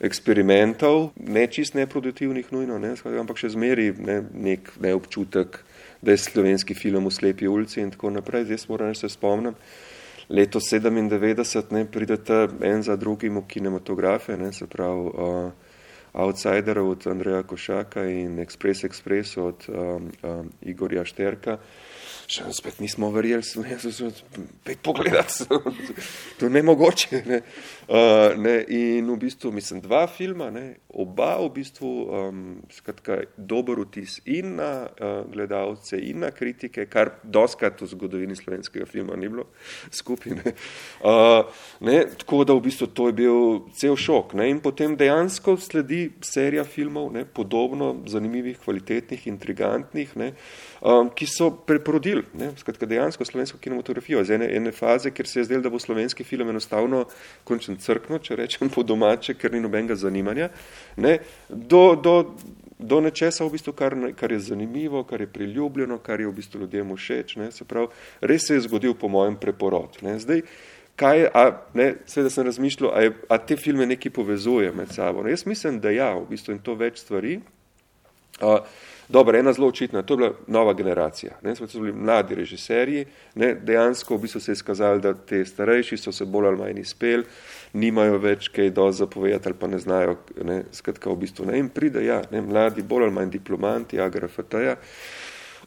eksperimentov, 0.00 1.12
ne 1.26 1.46
čist 1.46 1.74
neproduktivnih, 1.74 2.50
nujno, 2.54 2.78
ne, 2.82 2.94
ampak 3.20 3.38
še 3.38 3.52
zmeri 3.54 3.92
ne, 3.98 4.20
nek 4.34 4.72
neobčutek 4.82 5.62
da 6.02 6.10
je 6.10 6.18
slovenski 6.18 6.74
film 6.74 7.06
v 7.06 7.10
slepi 7.10 7.48
ulici 7.48 7.80
in 7.80 7.90
tako 7.90 8.10
naprej. 8.10 8.44
Zdaj 8.44 8.66
moram 8.68 8.94
se 8.94 9.08
spomnim, 9.08 9.54
leto 10.28 10.60
97 10.60 11.72
ne 11.72 11.84
pridete 11.86 12.48
en 12.62 12.82
za 12.82 12.96
drugim 12.96 13.36
v 13.38 13.46
kinematografe, 13.46 14.36
ne, 14.36 14.52
se 14.52 14.66
pravi 14.66 15.00
uh, 15.00 15.50
Outsider 16.12 16.78
od 16.78 17.06
Andreja 17.06 17.42
Košaka 17.42 18.04
in 18.04 18.38
Express 18.38 18.84
Express 18.84 19.38
od 19.38 19.68
um, 19.68 20.10
um, 20.22 20.50
Igorja 20.62 21.04
Šterka. 21.04 21.58
Še 22.28 22.50
spet 22.52 22.82
nismo 22.84 23.08
verjeli, 23.08 23.40
da 23.64 23.78
se 23.80 24.10
spet 24.12 24.82
pogledati, 24.84 25.46
to 26.38 26.44
je 26.44 26.50
nemogoče. 26.52 27.22
Ne. 27.24 27.38
Uh, 27.88 28.34
ne, 28.36 28.58
in 28.68 29.06
v 29.08 29.14
bistvu, 29.16 29.48
mislim, 29.56 29.80
dva 29.80 30.02
filma, 30.12 30.50
ne, 30.52 30.74
oba 30.92 31.30
v 31.40 31.46
bistvu, 31.54 31.92
um, 32.04 32.42
skratka, 32.68 33.22
dober 33.36 33.80
vtis 33.80 34.18
in 34.28 34.58
na 34.58 34.68
uh, 34.84 35.22
gledalce, 35.32 35.96
in 35.96 36.20
na 36.20 36.28
kritike, 36.36 36.84
kar 36.92 37.14
doskrat 37.24 37.80
v 37.80 37.88
zgodovini 37.88 38.36
slovenskega 38.36 38.84
filma 38.84 39.16
ni 39.16 39.30
bilo 39.32 39.46
skupaj. 39.88 40.36
Ne. 40.36 40.52
Uh, 41.00 41.64
ne, 41.88 42.02
tako 42.20 42.42
da 42.44 42.58
v 42.58 42.66
bistvu 42.68 42.90
to 42.92 43.08
je 43.08 43.16
bil 43.22 43.40
cel 43.78 43.96
šok. 43.96 44.36
Ne, 44.36 44.50
in 44.52 44.60
potem 44.60 44.98
dejansko 45.00 45.56
sledi 45.56 46.10
serija 46.20 46.66
filmov, 46.68 47.08
ne, 47.16 47.24
podobno 47.24 47.94
zanimivih, 48.04 48.60
kvalitetnih, 48.66 49.24
intrigantnih, 49.32 50.12
ne, 50.20 50.34
um, 50.84 51.08
ki 51.08 51.24
so 51.24 51.54
preporodili, 51.64 52.17
skratka, 52.56 52.86
dejansko 52.86 53.24
slovensko 53.24 53.58
kinematografijo. 53.58 54.24
Z 54.24 54.36
ene, 54.38 54.48
ene 54.56 54.72
faze, 54.72 55.10
kjer 55.10 55.26
se 55.28 55.40
je 55.40 55.44
zdelo, 55.44 55.62
da 55.62 55.70
bo 55.70 55.78
slovenski 55.78 56.24
film 56.24 56.50
enostavno 56.50 57.04
končen 57.44 57.76
crkno, 57.76 58.18
če 58.18 58.36
rečem 58.36 58.70
po 58.70 58.82
domače, 58.82 59.34
ker 59.34 59.52
ni 59.52 59.60
nobenega 59.60 59.96
zanimanja, 59.96 60.48
ne, 60.96 61.18
do, 61.48 61.82
do, 61.96 62.16
do 62.78 63.00
nečesa, 63.02 63.44
v 63.44 63.56
bistvu, 63.56 63.74
kar, 63.76 63.96
kar 64.16 64.32
je 64.32 64.40
zanimivo, 64.50 65.02
kar 65.04 65.20
je 65.20 65.30
priljubljeno, 65.32 65.98
kar 65.98 66.20
je 66.20 66.28
v 66.28 66.34
bistvu 66.38 66.64
ljudem 66.64 66.94
všeč. 66.96 67.36
Ne, 67.36 67.52
se 67.52 67.66
pravi, 67.68 67.90
res 68.20 68.46
se 68.46 68.58
je 68.58 68.66
zgodil 68.68 68.94
po 68.94 69.10
mojem 69.12 69.36
preporod. 69.40 69.98
Ne. 70.06 70.18
Zdaj, 70.22 70.44
kaj, 70.98 71.26
a, 71.34 71.44
ne, 71.78 71.92
seveda 72.06 72.30
sem 72.34 72.46
razmišljal, 72.46 72.90
a, 72.90 73.06
je, 73.06 73.14
a 73.28 73.38
te 73.38 73.56
filme 73.58 73.86
nekaj 73.86 74.14
povezuje 74.14 74.72
med 74.74 74.94
sabo. 74.94 75.22
Ne. 75.26 75.34
Jaz 75.34 75.46
mislim, 75.46 75.80
da 75.82 75.94
ja, 75.94 76.12
v 76.18 76.26
bistvu 76.30 76.54
in 76.54 76.62
to 76.62 76.78
več 76.78 77.02
stvari. 77.02 77.40
A, 78.40 78.60
Dobro, 79.08 79.38
ena 79.38 79.52
zelo 79.52 79.68
očitna, 79.68 80.02
to 80.02 80.14
je 80.14 80.16
bila 80.16 80.32
nova 80.46 80.72
generacija. 80.72 81.32
Ne, 81.42 81.54
so 81.56 81.66
bili 81.80 81.92
mladi 81.92 82.34
režiserji, 82.34 83.06
ne, 83.34 83.54
dejansko 83.54 84.16
v 84.16 84.20
bistvu 84.20 84.40
se 84.40 84.52
je 84.52 84.56
skazali, 84.56 85.00
da 85.00 85.14
te 85.14 85.44
starejši 85.44 85.96
so 85.96 86.12
se 86.12 86.24
bolj 86.24 86.46
ali 86.46 86.58
manj 86.58 86.80
izpeli, 86.80 87.24
nimajo 87.72 88.18
več 88.18 88.48
kaj 88.48 88.70
do 88.70 88.90
zapovedati 88.92 89.48
ali 89.48 89.56
pa 89.60 89.66
ne 89.66 89.78
znajo, 89.78 90.16
ne, 90.44 90.62
skratka 90.72 91.10
v 91.10 91.16
bistvu 91.24 91.46
ne. 91.48 91.58
In 91.58 91.68
pride, 91.68 92.04
ja, 92.04 92.20
ne, 92.30 92.42
mladi, 92.44 92.82
bolj 92.82 93.08
ali 93.08 93.16
manj 93.16 93.30
diplomanti, 93.30 94.00
agrafataja, 94.00 94.76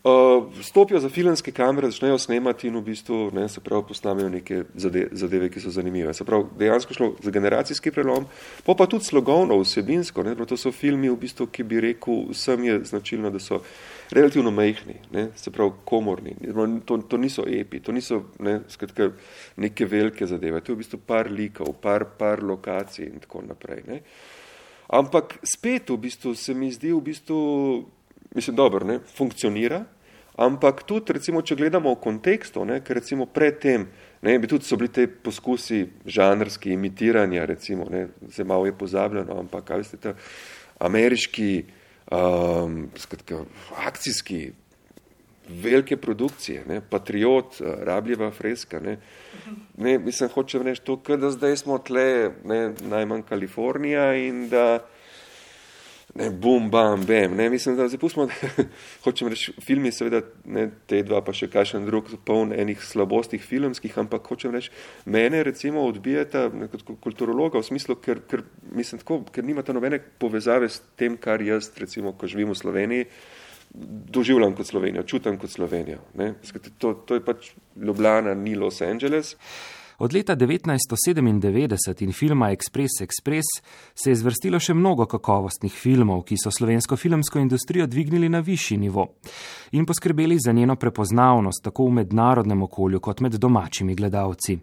Uh, 0.04 0.64
stopijo 0.64 1.00
za 1.00 1.10
filmske 1.10 1.52
kamere, 1.52 1.92
začnejo 1.92 2.18
snemati 2.18 2.68
in 2.68 2.78
v 2.78 2.82
bistvu 2.82 3.30
ne, 3.34 3.44
se 3.50 3.62
pravi 3.62 3.84
postavijo 3.88 4.30
neke 4.30 4.64
zade, 4.74 5.04
zadeve, 5.12 5.50
ki 5.54 5.62
so 5.62 5.70
zanimive. 5.70 6.14
Se 6.14 6.26
pravi, 6.26 6.48
dejansko 6.58 6.94
šlo 6.94 7.10
za 7.22 7.32
generacijski 7.32 7.92
prelom, 7.92 8.26
pa 8.66 8.74
pa 8.74 8.88
tudi 8.90 9.06
slogovno, 9.06 9.60
vsebinsko. 9.62 10.24
Ne, 10.24 10.34
to 10.36 10.58
so 10.58 10.72
filmi, 10.72 11.10
v 11.10 11.20
bistvu, 11.22 11.46
ki 11.54 11.64
bi 11.64 11.84
rekel, 11.86 12.26
vsem 12.32 12.64
je 12.64 12.80
značilno, 12.90 13.30
da 13.30 13.40
so 13.40 13.62
relativno 14.10 14.52
mehni, 14.52 14.98
ne, 15.14 15.28
se 15.36 15.54
pravi 15.54 15.78
komorni. 15.86 16.34
To, 16.86 16.98
to 16.98 17.22
niso 17.22 17.46
epi, 17.46 17.80
to 17.80 17.94
niso 17.94 18.24
ne, 18.40 18.64
skratka, 18.74 19.12
neke 19.62 19.86
velike 19.86 20.26
zadeve. 20.26 20.66
To 20.66 20.74
je 20.74 20.80
v 20.80 20.82
bistvu 20.82 21.04
par 21.06 21.30
likov, 21.30 21.76
par, 21.82 22.10
par 22.18 22.42
lokacij 22.44 23.06
in 23.06 23.22
tako 23.22 23.46
naprej. 23.46 23.86
Ne. 23.86 24.02
Ampak 24.90 25.38
spet 25.46 25.94
v 25.94 26.02
bistvu 26.10 26.34
se 26.36 26.58
mi 26.58 26.74
zdi 26.74 26.90
v 26.90 27.06
bistvu 27.06 27.42
mislim, 28.36 28.56
dobro, 28.56 28.86
ne, 28.86 29.00
funkcionira, 29.18 29.84
ampak 30.36 30.84
tudi, 30.88 31.14
recimo, 31.14 31.42
če 31.42 31.58
gledamo 31.60 31.94
v 31.94 32.02
kontekstu, 32.04 32.64
ne, 32.66 32.80
ker 32.86 33.00
recimo 33.02 33.28
predtem, 33.28 33.88
ne, 34.22 34.38
bi 34.40 34.50
tudi 34.50 34.66
so 34.66 34.78
bili 34.80 34.92
te 34.94 35.08
poskusi 35.08 35.84
žanrski 36.06 36.74
imitiranja, 36.78 37.46
recimo, 37.46 37.90
ne, 37.92 38.08
se 38.32 38.44
malo 38.44 38.66
je 38.70 38.78
pozabljeno, 38.78 39.40
ampak, 39.44 39.68
kaj 39.68 39.84
veste, 39.84 40.00
ta 40.02 40.16
ameriški, 40.82 41.52
um, 42.12 42.88
skratka, 42.98 43.44
akcijski 43.86 44.42
velike 45.52 45.98
produkcije, 45.98 46.64
ne, 46.68 46.82
Patriot, 46.90 47.62
eh, 47.62 47.76
Rabljeva 47.86 48.32
freska. 48.32 48.80
Ne. 48.80 48.98
Ne, 49.78 49.98
mislim, 50.00 50.30
hočem 50.30 50.62
reči 50.62 50.82
to, 50.86 50.96
da 51.18 51.32
zdaj 51.32 51.58
smo 51.58 51.78
tle, 51.78 52.32
ne, 52.46 52.74
najmanj 52.82 53.22
Kalifornija 53.30 54.14
in 54.16 54.50
da 54.50 54.80
ne, 56.16 56.30
bum, 56.30 56.70
bam, 56.72 57.06
bam. 57.06 57.36
Ne, 57.36 57.50
mislim, 57.50 57.76
da 57.78 57.88
zapustimo, 57.88 58.28
hočem 59.06 59.30
reči, 59.32 59.54
filmi 59.64 59.92
seveda, 59.92 60.22
ne, 60.46 60.68
te 60.88 61.02
dva 61.08 61.22
pa 61.26 61.34
še 61.36 61.50
kakšen 61.52 61.86
drug, 61.88 62.10
poln 62.28 62.54
enih 62.56 62.84
slabostih 62.84 63.44
filmskih, 63.44 63.98
ampak 64.04 64.28
hočem 64.32 64.56
reči, 64.56 64.72
mene 65.06 65.44
recimo 65.48 65.86
odbijata 65.88 66.48
kot 66.72 66.88
kulturologa 67.04 67.62
v 67.62 67.70
smislu, 67.72 67.98
ker, 68.04 68.24
ker 68.28 68.46
mislim 68.76 69.04
tako, 69.04 69.22
ker 69.32 69.48
nimate 69.48 69.76
nobene 69.76 70.02
povezave 70.22 70.70
s 70.70 70.82
tem, 71.00 71.20
kar 71.22 71.44
jaz 71.46 71.72
recimo, 71.80 72.16
ko 72.18 72.30
živim 72.32 72.52
v 72.52 72.60
Sloveniji, 72.60 73.12
doživljam 74.12 74.56
kot 74.56 74.68
Slovenijo, 74.68 75.04
čutim 75.08 75.38
kot 75.40 75.50
Slovenijo. 75.50 76.02
To, 76.78 76.94
to 77.08 77.16
je 77.16 77.24
pač 77.24 77.54
Ljubljana, 77.80 78.34
ni 78.36 78.56
Los 78.60 78.82
Angeles. 78.84 79.38
Od 80.04 80.14
leta 80.14 80.36
1997 80.36 82.04
in 82.04 82.12
filma 82.12 82.50
Express 82.52 83.02
Express 83.02 83.44
se 83.94 84.10
je 84.10 84.16
zvrstilo 84.16 84.58
še 84.60 84.74
mnogo 84.74 85.06
kakovostnih 85.06 85.74
filmov, 85.78 86.24
ki 86.26 86.40
so 86.42 86.50
slovensko 86.50 86.98
filmsko 86.98 87.38
industrijo 87.40 87.86
dvignili 87.86 88.30
na 88.30 88.40
višji 88.42 88.80
nivo 88.82 89.06
in 89.78 89.86
poskrbeli 89.86 90.40
za 90.42 90.52
njeno 90.58 90.76
prepoznavnost 90.76 91.64
tako 91.64 91.86
v 91.86 92.00
mednarodnem 92.00 92.64
okolju 92.66 93.00
kot 93.00 93.22
med 93.22 93.38
domačimi 93.38 93.96
gledalci. 93.96 94.58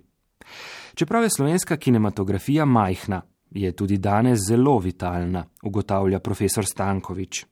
Čeprav 0.95 1.23
je 1.23 1.31
slovenska 1.31 1.77
kinematografija 1.77 2.65
majhna, 2.65 3.23
je 3.51 3.73
tudi 3.73 3.99
danes 3.99 4.43
zelo 4.49 4.79
vitalna, 4.79 5.45
ugotavlja 5.63 6.19
profesor 6.19 6.67
Stankovič. 6.67 7.45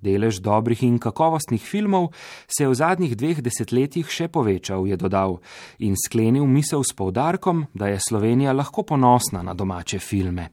Delež 0.00 0.40
dobrih 0.40 0.82
in 0.82 0.98
kakovostnih 0.98 1.62
filmov 1.62 2.12
se 2.46 2.64
je 2.64 2.68
v 2.68 2.74
zadnjih 2.74 3.16
dveh 3.16 3.42
desetletjih 3.42 4.06
še 4.06 4.28
povečal, 4.28 4.86
je 4.86 4.96
dodal 4.96 5.40
in 5.78 5.98
sklenil 5.98 6.46
misel 6.46 6.86
s 6.86 6.94
povdarkom, 6.94 7.66
da 7.74 7.90
je 7.90 7.98
Slovenija 7.98 8.52
lahko 8.52 8.82
ponosna 8.82 9.42
na 9.42 9.54
domače 9.54 9.98
filme. 9.98 10.48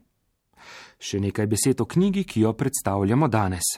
Še 0.98 1.20
nekaj 1.20 1.46
besed 1.46 1.80
o 1.80 1.86
knjigi, 1.86 2.24
ki 2.24 2.46
jo 2.46 2.52
predstavljamo 2.56 3.28
danes. 3.28 3.76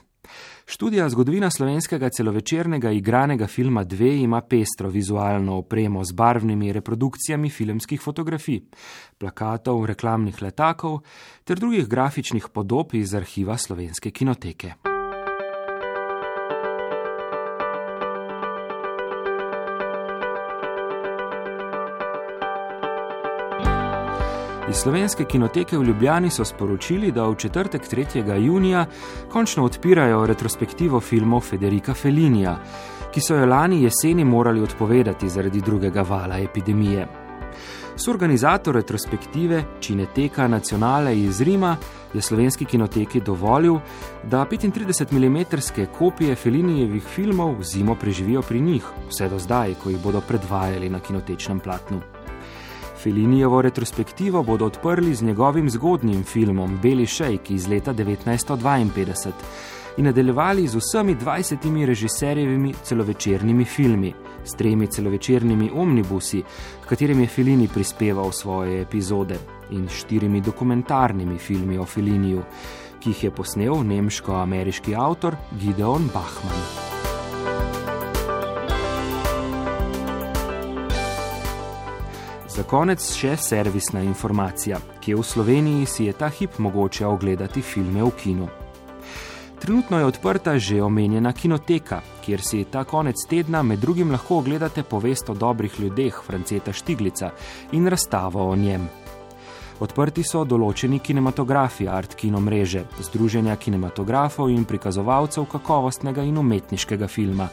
Študija 0.68 1.08
zgodovina 1.08 1.50
slovenskega 1.50 2.10
celovečernega 2.12 2.90
igranega 2.90 3.46
filma 3.46 3.84
2 3.84 4.22
ima 4.22 4.40
pestro 4.40 4.88
vizualno 4.88 5.56
opremo 5.56 6.04
z 6.04 6.12
barvnimi 6.12 6.72
reprodukcijami 6.72 7.50
filmskih 7.50 8.00
fotografij, 8.00 8.60
plakatov, 9.18 9.86
reklamnih 9.86 10.42
letakov 10.42 11.00
ter 11.44 11.58
drugih 11.58 11.88
grafičnih 11.88 12.48
podob 12.52 12.94
iz 12.94 13.14
arhiva 13.14 13.56
slovenske 13.56 14.10
kinoteke. 14.10 14.87
Iz 24.68 24.76
slovenske 24.76 25.24
kinoteke 25.24 25.78
v 25.78 25.84
Ljubljani 25.84 26.30
so 26.30 26.44
sporočili, 26.44 27.12
da 27.12 27.24
v 27.24 27.34
četrtek 27.34 27.82
3. 27.88 28.36
junija 28.44 28.86
končno 29.32 29.64
odpirajo 29.64 30.26
retrospektivo 30.26 31.00
filmov 31.00 31.40
Federika 31.40 31.94
Felinija, 31.94 32.58
ki 33.14 33.20
so 33.20 33.36
jo 33.36 33.46
lani 33.46 33.82
jeseni 33.82 34.24
morali 34.24 34.60
odpovedati 34.60 35.28
zaradi 35.28 35.60
drugega 35.60 36.02
vala 36.02 36.38
epidemije. 36.38 37.06
Sorganizator 37.96 38.74
retrospektive 38.74 39.64
Cineteka 39.80 40.48
Nacionale 40.48 41.18
iz 41.18 41.40
Rima 41.40 41.76
je 42.14 42.22
slovenski 42.22 42.64
kinoteki 42.64 43.20
dovolil, 43.20 43.78
da 44.24 44.44
35 44.44 45.12
mm 45.12 45.88
kopije 45.98 46.34
Felinijevih 46.34 47.02
filmov 47.02 47.62
zimo 47.62 47.94
preživijo 47.94 48.42
pri 48.42 48.60
njih, 48.60 48.84
vse 49.08 49.28
do 49.28 49.38
zdaj, 49.38 49.74
ko 49.82 49.90
jih 49.90 50.02
bodo 50.02 50.20
predvajali 50.20 50.88
na 50.88 51.00
kinotečnem 51.00 51.60
platnu. 51.60 52.17
Felinijevo 53.08 53.62
retrospektivo 53.62 54.42
bodo 54.42 54.66
odprli 54.66 55.14
z 55.14 55.22
njegovim 55.22 55.70
zgodnjim 55.70 56.24
filmom 56.24 56.78
Beli 56.82 57.06
šejk 57.06 57.50
iz 57.50 57.68
leta 57.68 57.94
1952 57.94 59.30
in 59.96 60.04
nadaljevali 60.04 60.68
z 60.68 60.76
vsemi 60.76 61.16
20 61.16 61.86
režiserjevimi 61.86 62.74
celovečernimi 62.82 63.64
filmi, 63.64 64.14
s 64.44 64.54
tremi 64.54 64.86
celovečernimi 64.86 65.70
omnibusi, 65.74 66.42
v 66.82 66.86
katerem 66.88 67.20
je 67.20 67.26
Felini 67.26 67.68
prispeval 67.68 68.32
svoje 68.32 68.82
epizode, 68.82 69.38
in 69.70 69.88
štirimi 69.88 70.40
dokumentarnimi 70.40 71.38
filmi 71.38 71.78
o 71.78 71.84
Feliniju, 71.84 72.42
ki 73.00 73.10
jih 73.10 73.24
je 73.24 73.30
posnel 73.30 73.84
nemško-ameriški 73.84 74.94
avtor 74.94 75.36
Gideon 75.60 76.10
Bachmann. 76.14 77.07
Za 82.58 82.64
konec 82.66 83.04
še 83.14 83.36
servisna 83.38 84.00
informacija, 84.02 84.80
ki 84.98 85.12
je 85.12 85.16
v 85.20 85.22
Sloveniji 85.22 85.84
si 85.86 86.06
je 86.08 86.12
ta 86.18 86.26
hip 86.26 86.56
mogoče 86.58 87.04
ogledati 87.06 87.62
filme 87.62 88.02
v 88.02 88.10
kinu. 88.18 88.48
Trenutno 89.62 90.00
je 90.00 90.08
odprta 90.08 90.56
že 90.58 90.80
omenjena 90.82 91.32
kinoteka, 91.32 92.00
kjer 92.24 92.42
si 92.42 92.64
ta 92.64 92.82
konec 92.82 93.22
tedna 93.30 93.62
med 93.62 93.78
drugim 93.78 94.10
lahko 94.10 94.40
ogledate 94.42 94.82
povest 94.82 95.30
o 95.30 95.38
dobrih 95.38 95.78
ljudeh 95.78 96.20
Franceta 96.26 96.72
Štiglica 96.72 97.30
in 97.78 97.86
razstavo 97.86 98.50
o 98.50 98.56
njem. 98.56 98.90
Odprti 99.78 100.26
so 100.26 100.42
določeni 100.42 100.98
kinematografi 100.98 101.86
Art 101.86 102.18
Kino 102.18 102.42
mreže, 102.42 102.88
Združenja 102.98 103.54
kinematografov 103.56 104.50
in 104.50 104.64
prikazovalcev 104.64 105.46
kakovostnega 105.46 106.26
in 106.26 106.42
umetniškega 106.42 107.06
filma, 107.06 107.46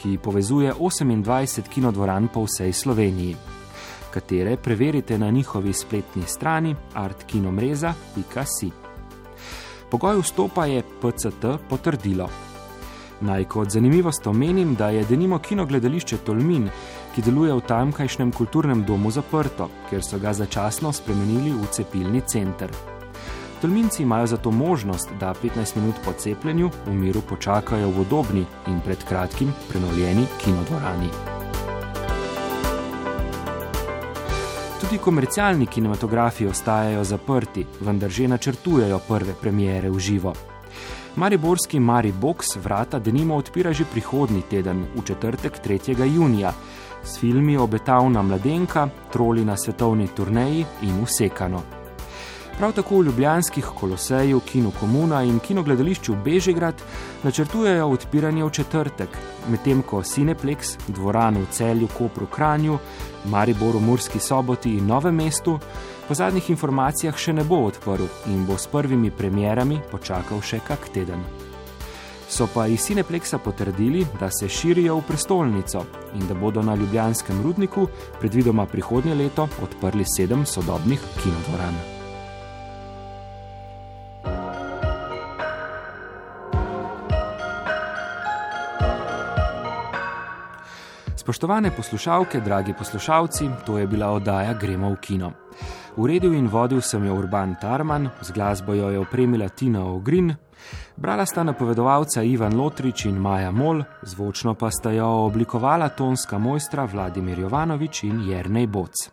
ki 0.00 0.16
povezuje 0.16 0.72
28 0.72 1.68
kinodvoran 1.68 2.32
po 2.32 2.48
vsej 2.48 2.72
Sloveniji 2.72 3.60
katere 4.12 4.56
preverite 4.56 5.18
na 5.18 5.30
njihovi 5.30 5.72
spletni 5.72 6.22
strani 6.26 6.76
artkinomreza.si. 6.94 8.70
Pogoj 9.90 10.20
vstopa 10.20 10.66
je 10.66 10.82
PCT 10.82 11.44
potrdilo. 11.68 12.28
Naj 13.20 13.44
kot 13.44 13.70
zanimivost 13.70 14.26
omenim, 14.26 14.74
da 14.74 14.88
je 14.88 15.04
denimo 15.04 15.38
kino 15.38 15.66
gledališče 15.66 16.16
Tolmin, 16.26 16.68
ki 17.14 17.22
deluje 17.22 17.54
v 17.54 17.60
tamkajšnjem 17.68 18.32
kulturnem 18.32 18.84
domu 18.84 19.10
zaprto, 19.10 19.68
ker 19.90 20.02
so 20.02 20.18
ga 20.18 20.32
začasno 20.32 20.92
spremenili 20.92 21.52
v 21.52 21.68
cepilni 21.70 22.22
center. 22.26 22.72
Tolminci 23.62 24.02
imajo 24.02 24.26
zato 24.26 24.50
možnost, 24.50 25.10
da 25.20 25.34
15 25.42 25.76
minut 25.76 25.94
po 26.04 26.12
cepljenju 26.12 26.70
v 26.86 26.94
miru 26.94 27.20
počakajo 27.28 27.90
v 27.90 28.00
udobni 28.00 28.46
in 28.66 28.80
pred 28.80 29.04
kratkim 29.04 29.52
prenovljeni 29.68 30.26
kinodvorani. 30.44 31.31
Tudi 34.82 34.98
komercialni 34.98 35.66
kinematografi 35.66 36.46
ostajajo 36.46 37.04
zaprti, 37.04 37.62
vendar 37.80 38.10
že 38.10 38.26
načrtujejo 38.28 38.98
prve 39.08 39.34
premiere 39.40 39.90
v 39.90 39.98
živo. 39.98 40.32
Mariborski 41.16 41.80
Mari 41.80 42.12
Box 42.12 42.56
vrata 42.56 42.98
denimo 42.98 43.36
odpira 43.36 43.72
že 43.72 43.84
prihodnji 43.84 44.42
teden, 44.50 44.86
v 44.96 45.04
četrtek 45.06 45.60
3. 45.66 46.16
junija, 46.16 46.52
s 47.04 47.18
filmi 47.18 47.56
Obetavna 47.56 48.22
mladenka, 48.22 48.88
Troli 49.12 49.44
na 49.44 49.56
svetovni 49.56 50.08
turneji 50.08 50.66
in 50.82 51.02
Usekano. 51.02 51.81
Prav 52.58 52.72
tako 52.72 52.98
v 52.98 53.04
Ljubljanskih 53.04 53.66
koloseju, 53.80 54.40
Kino 54.40 54.70
Komuna 54.80 55.22
in 55.22 55.38
Kinogledališču 55.38 56.14
Bežigrad 56.24 56.74
načrtujejo 57.22 57.88
odpiranje 57.88 58.44
v 58.44 58.50
četrtek, 58.50 59.08
medtem 59.48 59.82
ko 59.82 60.02
Cineplex, 60.02 60.76
dvorano 60.88 61.40
v 61.40 61.46
celju, 61.50 61.88
Kopru, 61.98 62.26
Kranju, 62.26 62.78
Mariboru, 63.24 63.80
Murski 63.80 64.18
soboti 64.18 64.76
in 64.76 64.86
Novem 64.86 65.14
mestu 65.14 65.58
po 66.08 66.14
zadnjih 66.14 66.50
informacijah 66.50 67.16
še 67.16 67.32
ne 67.32 67.44
bo 67.44 67.62
odprl 67.66 68.04
in 68.26 68.44
bo 68.46 68.58
s 68.58 68.66
prvimi 68.66 69.10
premjerami 69.10 69.80
počakal 69.90 70.42
še 70.42 70.60
kak 70.66 70.90
teden. 70.92 71.24
So 72.28 72.48
pa 72.54 72.66
iz 72.66 72.80
Cineplexa 72.84 73.38
potrdili, 73.38 74.06
da 74.20 74.30
se 74.30 74.48
širijo 74.48 74.96
v 74.96 75.06
prestolnico 75.08 75.84
in 76.14 76.26
da 76.28 76.34
bodo 76.34 76.62
na 76.62 76.74
Ljubljanskem 76.74 77.42
rudniku 77.42 77.88
predvidoma 78.20 78.66
prihodnje 78.66 79.14
leto 79.14 79.48
odprli 79.62 80.04
sedem 80.16 80.46
sodobnih 80.46 81.00
kinodvoran. 81.22 81.91
Spoštovane 91.32 91.70
poslušalke, 91.70 92.40
dragi 92.40 92.74
poslušalci, 92.78 93.48
to 93.66 93.78
je 93.78 93.86
bila 93.86 94.10
oddaja 94.12 94.52
Gremo 94.52 94.90
v 94.90 94.96
kino. 95.00 95.30
Uredil 95.96 96.34
in 96.34 96.48
vodil 96.48 96.80
sem 96.84 97.06
jo 97.06 97.14
Urban 97.16 97.54
Tarman, 97.60 98.10
z 98.20 98.32
glasbo 98.36 98.74
jo 98.74 98.90
je 98.90 98.98
opremila 98.98 99.48
Tina 99.48 99.86
Ogrin, 99.86 100.34
brala 100.96 101.24
sta 101.26 101.42
napovedovalca 101.42 102.22
Ivan 102.22 102.52
Lotrič 102.52 103.06
in 103.08 103.16
Maja 103.16 103.50
Mol, 103.50 103.80
zvočno 104.02 104.54
pa 104.54 104.70
sta 104.70 104.92
jo 104.92 105.08
oblikovala 105.24 105.88
tonska 105.88 106.38
mojstra 106.38 106.84
Vladimir 106.84 107.38
Jovanovič 107.38 108.04
in 108.04 108.20
Jrnej 108.28 108.66
Boc. 108.66 109.08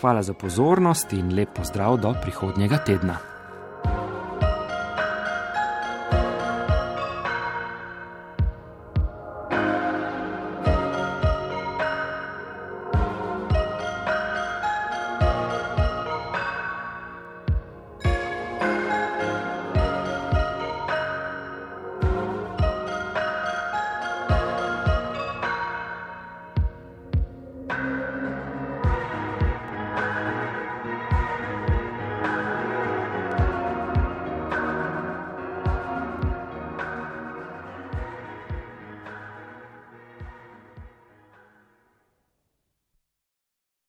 Hvala 0.00 0.22
za 0.22 0.34
pozornost 0.34 1.12
in 1.12 1.36
lep 1.38 1.54
pozdrav 1.54 2.00
do 2.02 2.16
prihodnjega 2.22 2.82
tedna. 2.82 3.37